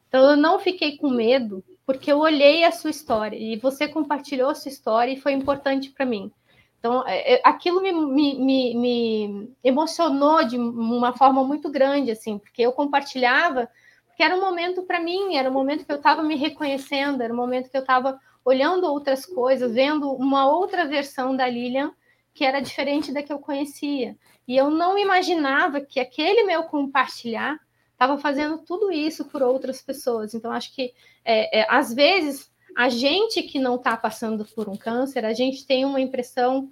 [0.06, 4.50] Então eu não fiquei com medo, porque eu olhei a sua história e você compartilhou
[4.50, 6.30] a sua história e foi importante para mim.
[6.78, 12.38] Então, é, é, aquilo me, me, me, me, emocionou de uma forma muito grande, assim,
[12.38, 13.68] porque eu compartilhava,
[14.06, 17.32] porque era um momento para mim, era um momento que eu estava me reconhecendo, era
[17.32, 21.92] um momento que eu estava olhando outras coisas, vendo uma outra versão da Lilian
[22.36, 24.14] que era diferente da que eu conhecia.
[24.46, 27.58] E eu não imaginava que aquele meu compartilhar
[27.92, 30.34] estava fazendo tudo isso por outras pessoas.
[30.34, 30.92] Então, acho que,
[31.24, 35.66] é, é, às vezes, a gente que não está passando por um câncer, a gente
[35.66, 36.70] tem uma impressão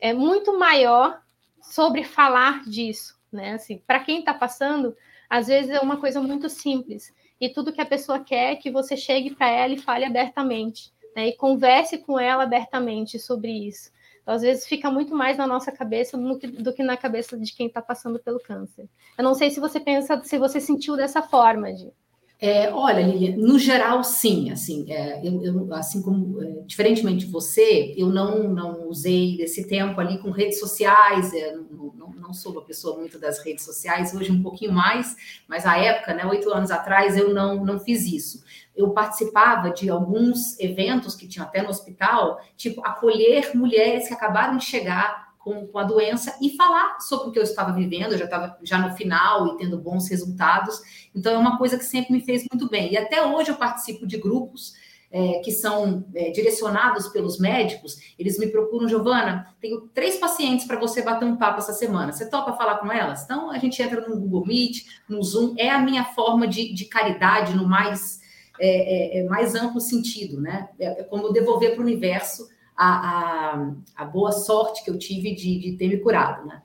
[0.00, 1.22] é, muito maior
[1.62, 3.16] sobre falar disso.
[3.30, 3.52] Né?
[3.52, 4.96] Assim, Para quem está passando,
[5.30, 7.14] às vezes é uma coisa muito simples.
[7.40, 10.92] E tudo que a pessoa quer é que você chegue para ela e fale abertamente
[11.14, 13.92] né, e converse com ela abertamente sobre isso.
[14.22, 17.38] Então, às vezes fica muito mais na nossa cabeça do que, do que na cabeça
[17.38, 18.88] de quem está passando pelo câncer.
[19.16, 21.92] Eu não sei se você pensa, se você sentiu dessa forma, de
[22.40, 27.32] é, olha, Lilian, no geral, sim, assim, é, eu, eu, assim como, é, diferentemente de
[27.32, 32.34] você, eu não, não usei esse tempo ali com redes sociais, é, não, não, não,
[32.34, 35.16] sou uma pessoa muito das redes sociais, hoje um pouquinho mais,
[35.48, 38.44] mas à época, né, oito anos atrás, eu não, não fiz isso.
[38.74, 44.56] Eu participava de alguns eventos que tinham até no hospital, tipo acolher mulheres que acabaram
[44.56, 48.18] de chegar com, com a doença e falar sobre o que eu estava vivendo, eu
[48.18, 50.80] já estava já no final e tendo bons resultados.
[51.14, 52.92] Então é uma coisa que sempre me fez muito bem.
[52.92, 54.72] E até hoje eu participo de grupos
[55.12, 60.76] é, que são é, direcionados pelos médicos, eles me procuram, Giovana, tenho três pacientes para
[60.76, 62.10] você bater um papo essa semana.
[62.10, 63.22] Você topa falar com elas?
[63.22, 66.86] Então a gente entra no Google Meet, no Zoom, é a minha forma de, de
[66.86, 68.24] caridade no mais
[68.58, 70.68] é, é, é, mais amplo sentido, né?
[70.78, 75.34] É, é como devolver para o universo a, a, a, boa sorte que eu tive
[75.34, 76.62] de, de ter me curado, né?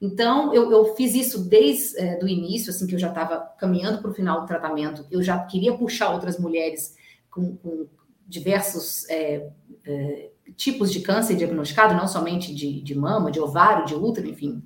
[0.00, 4.02] Então, eu, eu fiz isso desde é, o início, assim, que eu já estava caminhando
[4.02, 6.96] para o final do tratamento, eu já queria puxar outras mulheres
[7.30, 7.86] com, com
[8.26, 9.48] diversos é,
[9.84, 14.62] é, tipos de câncer diagnosticado, não somente de, de mama, de ovário, de útero, enfim,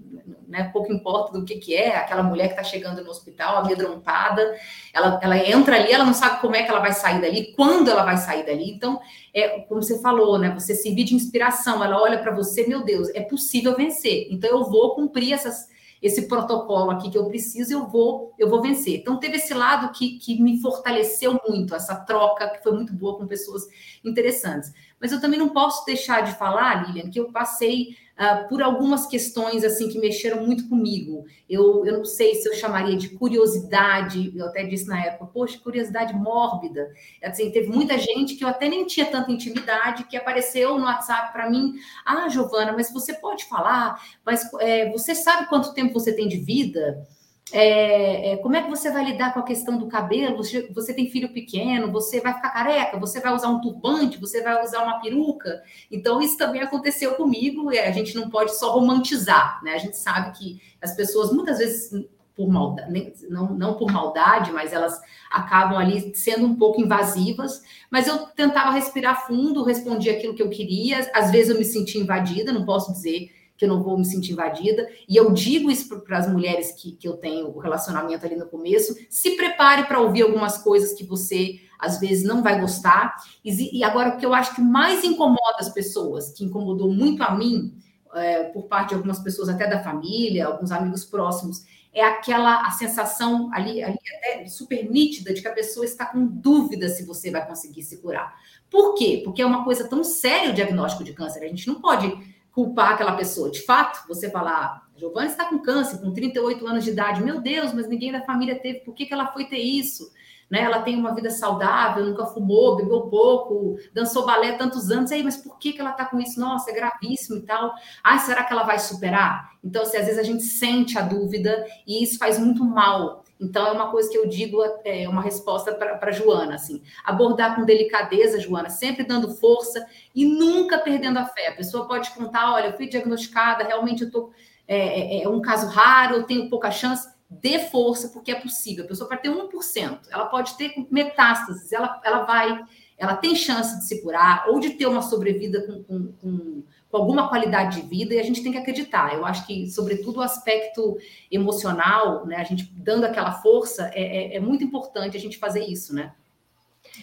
[0.48, 0.70] né?
[0.72, 4.56] Pouco importa do que, que é, aquela mulher que está chegando no hospital, amedrontada,
[4.92, 7.90] ela, ela entra ali, ela não sabe como é que ela vai sair dali, quando
[7.90, 8.70] ela vai sair dali.
[8.70, 9.00] Então,
[9.34, 10.50] é como você falou, né?
[10.54, 14.28] Você servir de inspiração, ela olha para você, meu Deus, é possível vencer.
[14.30, 15.68] Então, eu vou cumprir essas
[16.02, 18.98] esse protocolo aqui que eu preciso, eu vou, eu vou vencer.
[18.98, 23.16] Então, teve esse lado que, que me fortaleceu muito, essa troca que foi muito boa
[23.16, 23.62] com pessoas
[24.04, 24.72] interessantes.
[25.00, 29.06] Mas eu também não posso deixar de falar, Lilian, que eu passei uh, por algumas
[29.06, 31.24] questões assim que mexeram muito comigo.
[31.48, 35.58] Eu, eu não sei se eu chamaria de curiosidade, eu até disse na época, poxa,
[35.58, 36.88] curiosidade mórbida.
[37.22, 41.32] Assim, teve muita gente que eu até nem tinha tanta intimidade que apareceu no WhatsApp
[41.32, 46.12] para mim, ah, Giovana, mas você pode falar, mas é, você sabe quanto tempo você
[46.12, 47.06] tem de vida?
[47.52, 50.36] É, é, como é que você vai lidar com a questão do cabelo?
[50.36, 54.42] Você, você, tem filho pequeno, você vai ficar careca, você vai usar um turbante, você
[54.42, 55.62] vai usar uma peruca.
[55.90, 59.74] Então, isso também aconteceu comigo, a gente não pode só romantizar, né?
[59.74, 61.90] A gente sabe que as pessoas, muitas vezes,
[62.34, 67.62] por maldade, não, não por maldade, mas elas acabam ali sendo um pouco invasivas.
[67.88, 71.10] Mas eu tentava respirar fundo, respondia aquilo que eu queria.
[71.14, 74.32] Às vezes eu me sentia invadida, não posso dizer que eu não vou me sentir
[74.32, 74.88] invadida.
[75.08, 78.46] E eu digo isso para as mulheres que, que eu tenho o relacionamento ali no
[78.46, 83.16] começo: se prepare para ouvir algumas coisas que você às vezes não vai gostar.
[83.44, 87.22] E, e agora, o que eu acho que mais incomoda as pessoas, que incomodou muito
[87.22, 87.74] a mim,
[88.14, 92.70] é, por parte de algumas pessoas, até da família, alguns amigos próximos, é aquela a
[92.70, 97.30] sensação ali, ali até super nítida de que a pessoa está com dúvida se você
[97.30, 98.34] vai conseguir se curar.
[98.70, 99.22] Por quê?
[99.24, 101.42] Porque é uma coisa tão séria o diagnóstico de câncer.
[101.42, 103.50] A gente não pode culpar aquela pessoa.
[103.50, 107.38] De fato, você falar, ah, Giovanna está com câncer, com 38 anos de idade, meu
[107.38, 110.10] Deus, mas ninguém da família teve, por que, que ela foi ter isso?
[110.50, 110.62] Né?
[110.62, 115.36] Ela tem uma vida saudável, nunca fumou, bebeu pouco, dançou balé tantos anos, aí, mas
[115.36, 116.40] por que, que ela está com isso?
[116.40, 117.74] Nossa, é gravíssimo e tal.
[118.02, 119.50] Ai, será que ela vai superar?
[119.62, 123.22] Então, assim, às vezes a gente sente a dúvida e isso faz muito mal.
[123.40, 127.64] Então, é uma coisa que eu digo, é uma resposta para Joana, assim, abordar com
[127.64, 131.48] delicadeza, Joana, sempre dando força e nunca perdendo a fé.
[131.48, 134.30] A pessoa pode contar, olha, eu fui diagnosticada, realmente eu tô,
[134.66, 138.84] é, é, é um caso raro, eu tenho pouca chance, dê força, porque é possível.
[138.84, 142.64] A pessoa pode ter 1%, ela pode ter metástases, ela, ela vai,
[142.96, 146.62] ela tem chance de se curar ou de ter uma sobrevida com, com, com
[146.96, 149.14] com alguma qualidade de vida e a gente tem que acreditar.
[149.14, 150.96] Eu acho que, sobretudo, o aspecto
[151.30, 155.64] emocional, né, a gente dando aquela força, é, é, é muito importante a gente fazer
[155.64, 156.12] isso, né?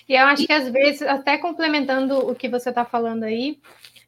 [0.09, 3.59] E eu acho que às vezes, até complementando o que você está falando aí,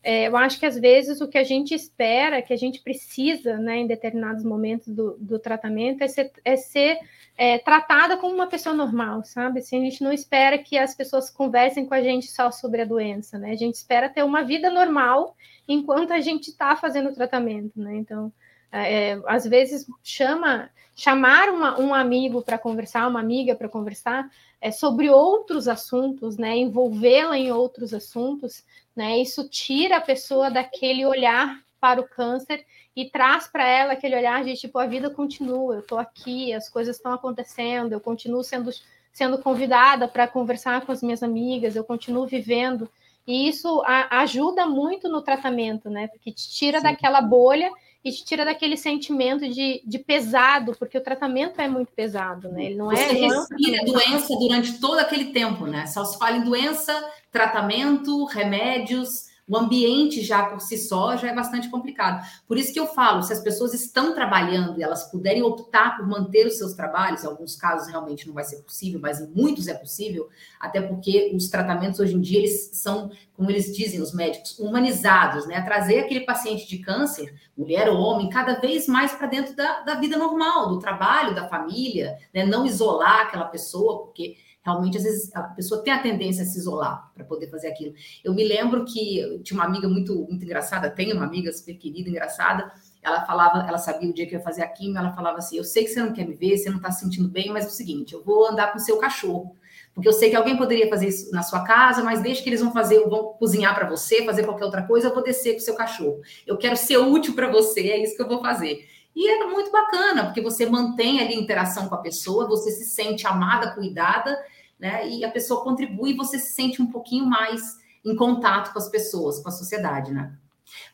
[0.02, 3.58] é, eu acho que às vezes o que a gente espera, que a gente precisa,
[3.58, 6.98] né, em determinados momentos do, do tratamento, é ser, é ser
[7.38, 9.60] é, tratada como uma pessoa normal, sabe?
[9.60, 12.86] Assim, a gente não espera que as pessoas conversem com a gente só sobre a
[12.86, 13.52] doença, né?
[13.52, 15.36] A gente espera ter uma vida normal
[15.68, 17.96] enquanto a gente está fazendo o tratamento, né?
[17.96, 18.32] Então,
[18.72, 24.30] é, é, às vezes chama chamar uma, um amigo para conversar, uma amiga para conversar
[24.62, 26.56] é, sobre outros assuntos, né?
[26.58, 28.64] Envolvê-la em outros assuntos,
[28.96, 29.18] né?
[29.20, 34.44] Isso tira a pessoa daquele olhar para o câncer e traz para ela aquele olhar
[34.44, 38.72] de tipo a vida continua, eu estou aqui, as coisas estão acontecendo, eu continuo sendo
[39.12, 42.90] sendo convidada para conversar com as minhas amigas, eu continuo vivendo
[43.28, 46.08] e isso a, ajuda muito no tratamento, né?
[46.08, 46.84] Porque te tira Sim.
[46.84, 47.72] daquela bolha
[48.04, 52.66] e te tira daquele sentimento de, de pesado, porque o tratamento é muito pesado, né?
[52.66, 53.08] Ele não Você é.
[53.08, 55.88] Você respira é doença durante todo aquele tempo, né?
[55.88, 56.94] Só se fala em doença,
[57.32, 62.26] tratamento, remédios o ambiente já por si só já é bastante complicado.
[62.48, 66.08] Por isso que eu falo, se as pessoas estão trabalhando e elas puderem optar por
[66.08, 69.68] manter os seus trabalhos, em alguns casos realmente não vai ser possível, mas em muitos
[69.68, 70.28] é possível,
[70.60, 75.46] até porque os tratamentos hoje em dia eles são, como eles dizem os médicos, humanizados,
[75.46, 75.62] né?
[75.62, 79.96] Trazer aquele paciente de câncer, mulher ou homem, cada vez mais para dentro da, da
[79.96, 82.44] vida normal, do trabalho, da família, né?
[82.46, 86.58] Não isolar aquela pessoa, porque Realmente, às vezes, a pessoa tem a tendência a se
[86.58, 87.94] isolar para poder fazer aquilo.
[88.24, 92.10] Eu me lembro que tinha uma amiga muito, muito engraçada, tenho uma amiga super querida,
[92.10, 92.74] engraçada.
[93.00, 95.58] Ela falava, ela sabia o dia que eu ia fazer a quimio, ela falava assim:
[95.58, 97.66] Eu sei que você não quer me ver, você não está se sentindo bem, mas
[97.66, 99.56] é o seguinte, eu vou andar com o seu cachorro.
[99.94, 102.60] Porque eu sei que alguém poderia fazer isso na sua casa, mas deixa que eles
[102.60, 105.62] vão fazer, vão cozinhar para você, fazer qualquer outra coisa, eu vou descer com o
[105.62, 106.22] seu cachorro.
[106.48, 108.84] Eu quero ser útil para você, é isso que eu vou fazer.
[109.16, 113.26] E é muito bacana, porque você mantém ali interação com a pessoa, você se sente
[113.26, 114.38] amada, cuidada,
[114.86, 115.10] né?
[115.10, 118.88] E a pessoa contribui e você se sente um pouquinho mais em contato com as
[118.88, 120.38] pessoas, com a sociedade, né?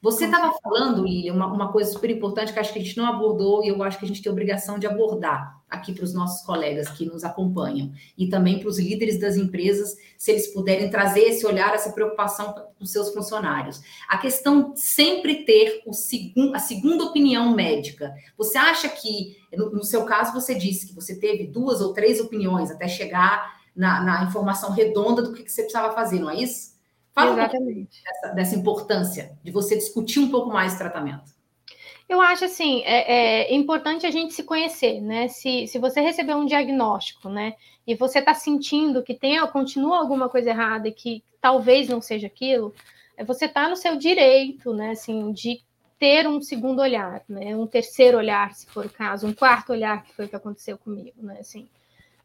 [0.01, 3.05] Você estava falando, Lilian, uma, uma, coisa super importante que acho que a gente não
[3.05, 6.45] abordou e eu acho que a gente tem obrigação de abordar aqui para os nossos
[6.45, 11.21] colegas que nos acompanham e também para os líderes das empresas, se eles puderem trazer
[11.21, 13.81] esse olhar, essa preocupação para os seus funcionários.
[14.07, 18.13] A questão sempre ter o segun, a segunda opinião médica.
[18.37, 22.19] Você acha que, no, no seu caso, você disse que você teve duas ou três
[22.19, 26.35] opiniões até chegar na, na informação redonda do que, que, você precisava fazer, não é
[26.35, 26.71] isso?
[27.13, 27.99] Fala Exatamente.
[27.99, 31.31] Um dessa, dessa importância de você discutir um pouco mais o tratamento.
[32.07, 35.29] Eu acho assim, é, é, importante a gente se conhecer, né?
[35.29, 37.53] Se, se você recebeu um diagnóstico, né?
[37.85, 42.27] e você está sentindo que tem, continua alguma coisa errada e que talvez não seja
[42.27, 42.73] aquilo,
[43.17, 45.61] é você está no seu direito, né, assim, de
[45.99, 50.03] ter um segundo olhar, né, um terceiro olhar, se for o caso, um quarto olhar,
[50.03, 51.67] que foi o que aconteceu comigo, né, assim.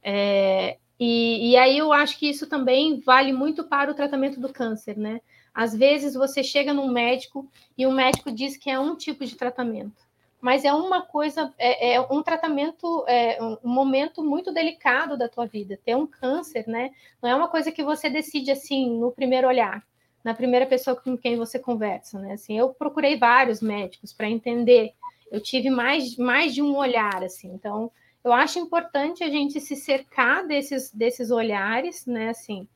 [0.02, 4.52] É, e, e aí eu acho que isso também vale muito para o tratamento do
[4.52, 5.20] câncer, né?
[5.54, 9.36] Às vezes você chega num médico e o médico diz que é um tipo de
[9.36, 10.06] tratamento
[10.46, 15.44] mas é uma coisa, é, é um tratamento, é um momento muito delicado da tua
[15.44, 15.76] vida.
[15.84, 16.90] Ter um câncer, né?
[17.22, 19.82] Não é uma coisa que você decide assim no primeiro olhar,
[20.22, 22.34] na primeira pessoa com quem você conversa, né?
[22.34, 24.92] Assim, eu procurei vários médicos para entender.
[25.32, 27.52] Eu tive mais, mais de um olhar, assim.
[27.52, 27.90] Então,
[28.26, 32.30] eu acho importante a gente se cercar desses, desses olhares, né?
[32.30, 32.66] Assim,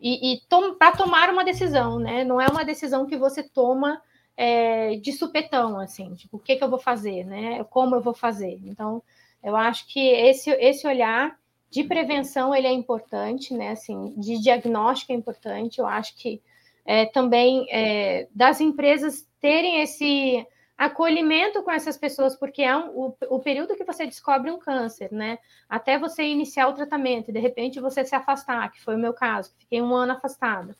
[0.00, 0.40] e, e
[0.78, 2.22] para tomar uma decisão, né?
[2.22, 4.00] Não é uma decisão que você toma
[4.36, 7.64] é, de supetão, assim, tipo, o que, que eu vou fazer, né?
[7.64, 8.60] Como eu vou fazer.
[8.64, 9.02] Então,
[9.42, 11.36] eu acho que esse, esse olhar
[11.68, 13.70] de prevenção ele é importante, né?
[13.70, 15.80] Assim, de diagnóstico é importante.
[15.80, 16.40] Eu acho que
[16.86, 20.46] é, também é, das empresas terem esse
[20.84, 25.12] acolhimento com essas pessoas, porque é um, o, o, período que você descobre um câncer,
[25.12, 25.38] né?
[25.68, 29.12] Até você iniciar o tratamento e de repente você se afastar, que foi o meu
[29.12, 30.76] caso, fiquei um ano afastada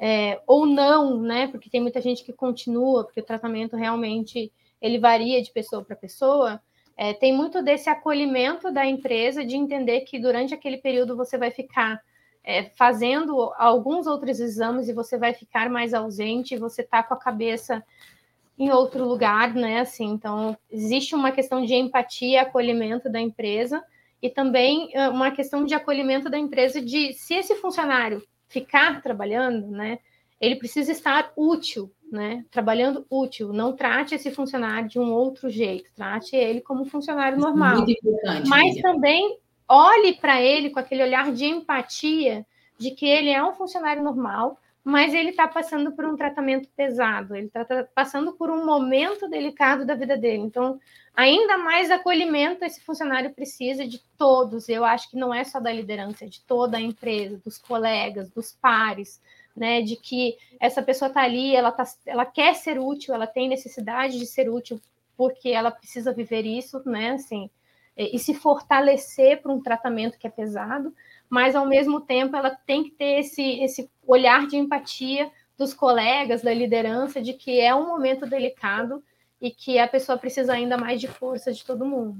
[0.00, 1.46] é, ou não, né?
[1.48, 5.94] Porque tem muita gente que continua, porque o tratamento realmente ele varia de pessoa para
[5.94, 6.58] pessoa.
[6.96, 11.50] É, tem muito desse acolhimento da empresa de entender que durante aquele período você vai
[11.50, 12.00] ficar
[12.42, 17.18] é, fazendo alguns outros exames e você vai ficar mais ausente, você está com a
[17.18, 17.84] cabeça
[18.60, 19.80] em outro lugar, né?
[19.80, 23.82] Assim, então existe uma questão de empatia, acolhimento da empresa
[24.22, 29.98] e também uma questão de acolhimento da empresa de se esse funcionário ficar trabalhando, né?
[30.38, 32.44] Ele precisa estar útil, né?
[32.50, 33.50] Trabalhando útil.
[33.50, 35.90] Não trate esse funcionário de um outro jeito.
[35.94, 37.76] Trate ele como funcionário Isso é normal.
[37.76, 38.46] Muito importante.
[38.46, 42.44] Mas também olhe para ele com aquele olhar de empatia
[42.78, 47.36] de que ele é um funcionário normal, mas ele está passando por um tratamento pesado,
[47.36, 50.42] ele está passando por um momento delicado da vida dele.
[50.42, 50.80] Então,
[51.14, 54.68] ainda mais acolhimento esse funcionário precisa de todos.
[54.68, 58.30] Eu acho que não é só da liderança, é de toda a empresa, dos colegas,
[58.30, 59.20] dos pares,
[59.54, 59.82] né?
[59.82, 64.18] De que essa pessoa está ali, ela, tá, ela quer ser útil, ela tem necessidade
[64.18, 64.80] de ser útil
[65.14, 67.10] porque ela precisa viver isso, né?
[67.10, 67.50] Assim,
[67.94, 70.94] e se fortalecer para um tratamento que é pesado,
[71.30, 76.42] mas ao mesmo tempo ela tem que ter esse, esse olhar de empatia dos colegas,
[76.42, 79.02] da liderança, de que é um momento delicado
[79.40, 82.18] e que a pessoa precisa ainda mais de força de todo mundo.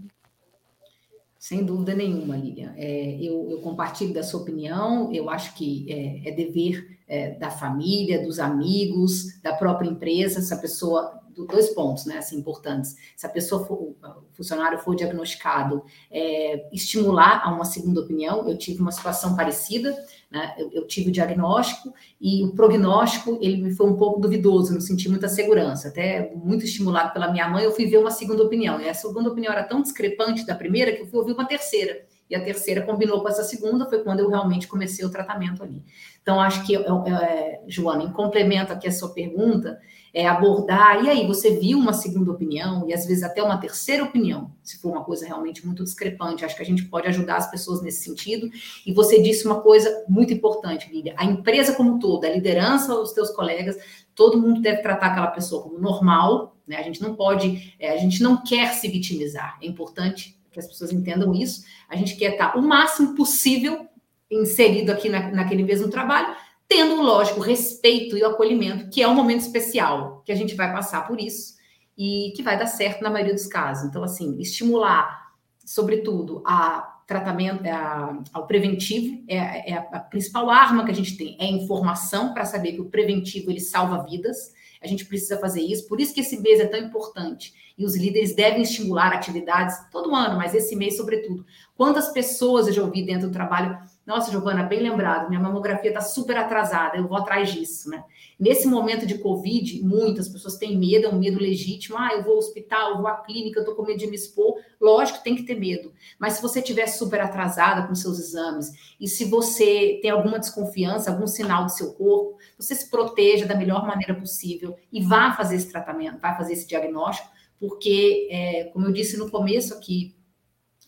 [1.39, 2.75] Sem dúvida nenhuma, Lilian.
[2.77, 7.51] É, eu, eu, compartilho da sua opinião, eu acho que é, é dever é, da
[7.51, 12.97] família, dos amigos, da própria empresa, se a pessoa dois pontos, né, assim, importantes.
[13.17, 13.97] Se a pessoa for, o
[14.33, 18.49] funcionário for diagnosticado, é, estimular a uma segunda opinião.
[18.49, 19.97] Eu tive uma situação parecida,
[20.31, 20.55] né?
[20.59, 24.81] Eu, eu, tive o diagnóstico e o prognóstico ele me foi um pouco duvidoso, não
[24.81, 25.89] senti muita segurança.
[25.89, 28.81] Até muito estimulado pela minha mãe, eu fui ver uma segunda opinião.
[28.81, 32.07] E a segunda opinião era tão discrepante da primeira que eu fui ouvir uma terceira.
[32.31, 35.83] E a terceira combinou com essa segunda, foi quando eu realmente comecei o tratamento ali.
[36.23, 39.81] Então, acho que, é, Joana, em complemento aqui a sua pergunta,
[40.13, 44.03] é abordar, e aí, você viu uma segunda opinião, e às vezes até uma terceira
[44.05, 46.45] opinião, se for uma coisa realmente muito discrepante.
[46.45, 48.51] Acho que a gente pode ajudar as pessoas nesse sentido.
[48.85, 53.13] E você disse uma coisa muito importante, Lília: a empresa como todo, a liderança, os
[53.13, 53.77] teus colegas,
[54.15, 56.77] todo mundo deve tratar aquela pessoa como normal, né?
[56.77, 59.59] A gente não pode, é, a gente não quer se vitimizar.
[59.63, 61.65] É importante que as pessoas entendam isso.
[61.89, 63.87] A gente quer estar o máximo possível
[64.31, 66.35] inserido aqui na, naquele mesmo trabalho,
[66.69, 70.73] tendo, lógico, respeito e o acolhimento, que é um momento especial, que a gente vai
[70.73, 71.59] passar por isso
[71.99, 73.89] e que vai dar certo na maioria dos casos.
[73.89, 75.33] Então, assim, estimular,
[75.65, 81.37] sobretudo, a tratamento, a, ao preventivo, é, é, a principal arma que a gente tem,
[81.41, 84.55] é informação para saber que o preventivo ele salva vidas.
[84.83, 87.53] A gente precisa fazer isso, por isso que esse mês é tão importante.
[87.77, 91.45] E os líderes devem estimular atividades todo ano, mas esse mês, sobretudo.
[91.75, 96.01] Quantas pessoas eu já ouvi dentro do trabalho nossa, Giovana, bem lembrado, minha mamografia está
[96.01, 98.03] super atrasada, eu vou atrás disso, né?
[98.39, 101.99] Nesse momento de Covid, muitas pessoas têm medo, é um medo legítimo.
[101.99, 104.17] Ah, eu vou ao hospital, eu vou à clínica, eu tô com medo de me
[104.17, 104.55] expor.
[104.81, 105.93] Lógico, tem que ter medo.
[106.19, 111.11] Mas se você estiver super atrasada com seus exames e se você tem alguma desconfiança,
[111.11, 115.57] algum sinal do seu corpo, você se proteja da melhor maneira possível e vá fazer
[115.57, 117.29] esse tratamento, vá fazer esse diagnóstico,
[117.59, 120.17] porque, é, como eu disse no começo aqui,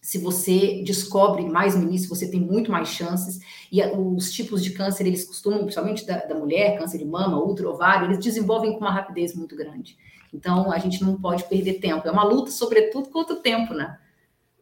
[0.03, 3.39] se você descobre mais no início, você tem muito mais chances.
[3.71, 7.71] E os tipos de câncer, eles costumam, principalmente da, da mulher, câncer de mama, útero,
[7.71, 9.97] ovário, eles desenvolvem com uma rapidez muito grande.
[10.35, 12.07] Então, a gente não pode perder tempo.
[12.07, 13.97] É uma luta, sobretudo, contra o tempo, né?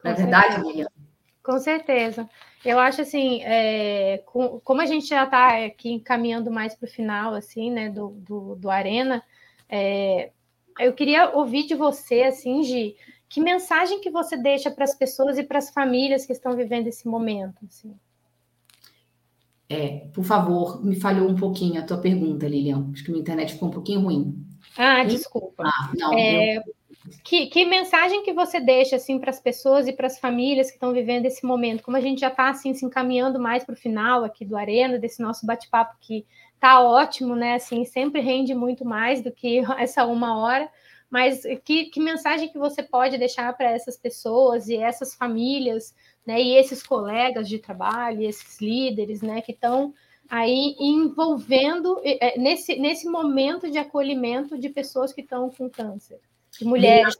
[0.04, 0.88] Na é verdade, Miriam?
[1.42, 2.28] Com certeza.
[2.62, 6.90] Eu acho assim, é, com, como a gente já está aqui caminhando mais para o
[6.90, 9.22] final, assim, né, do, do, do Arena,
[9.66, 10.32] é,
[10.78, 12.94] eu queria ouvir de você, assim, de
[13.30, 16.88] que mensagem que você deixa para as pessoas e para as famílias que estão vivendo
[16.88, 17.94] esse momento, assim.
[19.68, 22.90] É, por favor, me falhou um pouquinho a tua pergunta, Lilian.
[22.92, 24.44] Acho que minha internet ficou um pouquinho ruim.
[24.76, 25.62] Ah, desculpa.
[25.64, 26.62] Ah, não, é, eu...
[27.22, 30.74] que, que, mensagem que você deixa assim para as pessoas e para as famílias que
[30.74, 31.84] estão vivendo esse momento?
[31.84, 34.98] Como a gente já está assim se encaminhando mais para o final aqui do Arena,
[34.98, 36.26] desse nosso bate-papo que
[36.58, 37.54] tá ótimo, né?
[37.54, 40.68] Assim, sempre rende muito mais do que essa uma hora.
[41.10, 45.92] Mas que, que mensagem que você pode deixar para essas pessoas e essas famílias,
[46.24, 46.40] né?
[46.40, 49.40] E esses colegas de trabalho, esses líderes, né?
[49.40, 49.92] Que estão
[50.28, 56.20] aí envolvendo é, nesse, nesse momento de acolhimento de pessoas que estão com câncer.
[56.58, 57.16] De mulheres.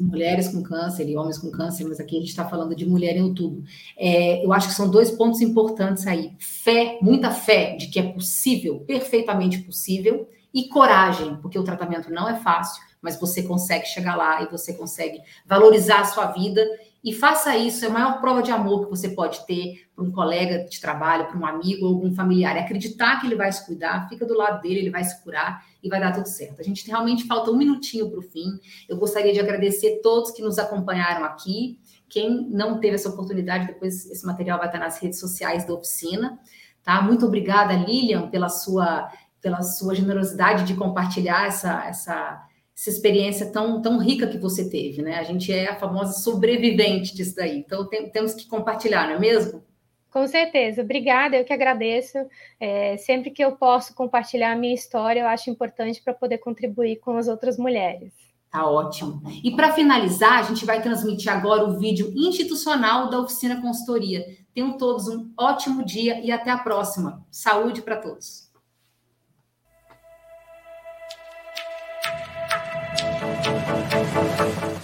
[0.00, 3.16] Mulheres com câncer e homens com câncer, mas aqui a gente está falando de mulher
[3.16, 3.62] em outubro.
[3.96, 8.12] É, eu acho que são dois pontos importantes aí: fé, muita fé de que é
[8.12, 14.16] possível, perfeitamente possível, e coragem, porque o tratamento não é fácil, mas você consegue chegar
[14.16, 16.66] lá e você consegue valorizar a sua vida
[17.02, 20.10] e faça isso, é a maior prova de amor que você pode ter para um
[20.10, 22.56] colega de trabalho, para um amigo ou algum familiar.
[22.56, 25.64] É acreditar que ele vai se cuidar, fica do lado dele, ele vai se curar
[25.82, 26.60] e vai dar tudo certo.
[26.60, 28.58] A gente realmente falta um minutinho para o fim.
[28.88, 31.78] Eu gostaria de agradecer todos que nos acompanharam aqui.
[32.08, 36.38] Quem não teve essa oportunidade, depois esse material vai estar nas redes sociais da oficina.
[36.82, 37.00] Tá?
[37.00, 39.08] Muito obrigada, Lilian, pela sua,
[39.40, 42.47] pela sua generosidade de compartilhar essa, essa
[42.78, 45.18] essa experiência tão, tão rica que você teve, né?
[45.18, 47.58] A gente é a famosa sobrevivente disso daí.
[47.58, 49.64] Então, tem, temos que compartilhar, não é mesmo?
[50.08, 50.82] Com certeza.
[50.82, 52.18] Obrigada, eu que agradeço.
[52.60, 57.00] É, sempre que eu posso compartilhar a minha história, eu acho importante para poder contribuir
[57.00, 58.12] com as outras mulheres.
[58.48, 59.22] Tá ótimo.
[59.42, 64.24] E para finalizar, a gente vai transmitir agora o vídeo institucional da Oficina Consultoria.
[64.54, 67.26] Tenham todos um ótimo dia e até a próxima.
[67.28, 68.47] Saúde para todos.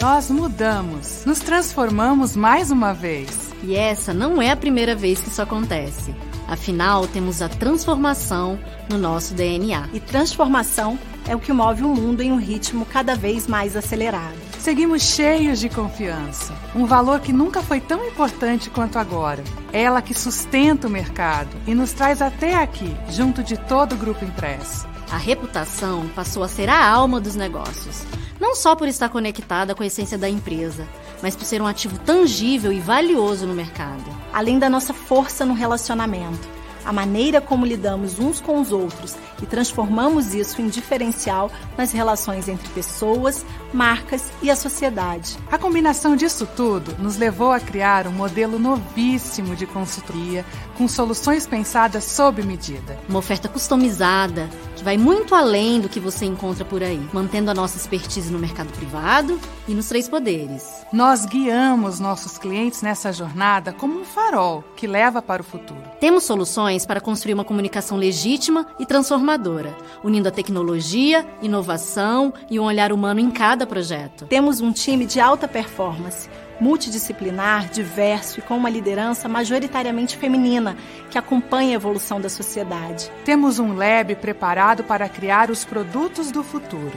[0.00, 3.52] Nós mudamos, nos transformamos mais uma vez.
[3.62, 6.14] E essa não é a primeira vez que isso acontece.
[6.46, 9.88] Afinal, temos a transformação no nosso DNA.
[9.92, 14.36] E transformação é o que move o mundo em um ritmo cada vez mais acelerado.
[14.60, 19.42] Seguimos cheios de confiança, um valor que nunca foi tão importante quanto agora.
[19.72, 24.24] Ela que sustenta o mercado e nos traz até aqui, junto de todo o grupo
[24.24, 24.86] impresso.
[25.10, 28.04] A reputação passou a ser a alma dos negócios
[28.44, 30.86] não só por estar conectada com a essência da empresa,
[31.22, 34.04] mas por ser um ativo tangível e valioso no mercado.
[34.34, 36.46] Além da nossa força no relacionamento,
[36.84, 42.46] a maneira como lidamos uns com os outros e transformamos isso em diferencial nas relações
[42.46, 45.38] entre pessoas, marcas e a sociedade.
[45.50, 50.44] A combinação disso tudo nos levou a criar um modelo novíssimo de consultoria
[50.76, 52.98] com soluções pensadas sob medida.
[53.08, 54.50] Uma oferta customizada
[54.84, 58.70] vai muito além do que você encontra por aí, mantendo a nossa expertise no mercado
[58.70, 60.84] privado e nos três poderes.
[60.92, 65.80] Nós guiamos nossos clientes nessa jornada como um farol que leva para o futuro.
[65.98, 69.74] Temos soluções para construir uma comunicação legítima e transformadora,
[70.04, 74.26] unindo a tecnologia, inovação e um olhar humano em cada projeto.
[74.26, 76.28] Temos um time de alta performance
[76.60, 80.76] multidisciplinar, diverso e com uma liderança majoritariamente feminina
[81.10, 83.10] que acompanha a evolução da sociedade.
[83.24, 86.92] Temos um lab preparado para criar os produtos do futuro.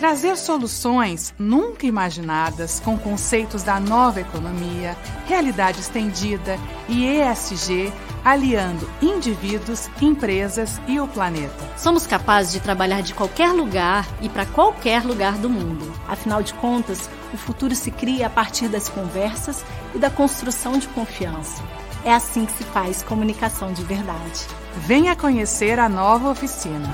[0.00, 4.96] Trazer soluções nunca imaginadas com conceitos da nova economia,
[5.26, 7.92] realidade estendida e ESG
[8.24, 11.68] aliando indivíduos, empresas e o planeta.
[11.76, 15.92] Somos capazes de trabalhar de qualquer lugar e para qualquer lugar do mundo.
[16.08, 19.62] Afinal de contas, o futuro se cria a partir das conversas
[19.94, 21.62] e da construção de confiança.
[22.06, 24.46] É assim que se faz comunicação de verdade.
[24.76, 26.88] Venha conhecer a nova oficina.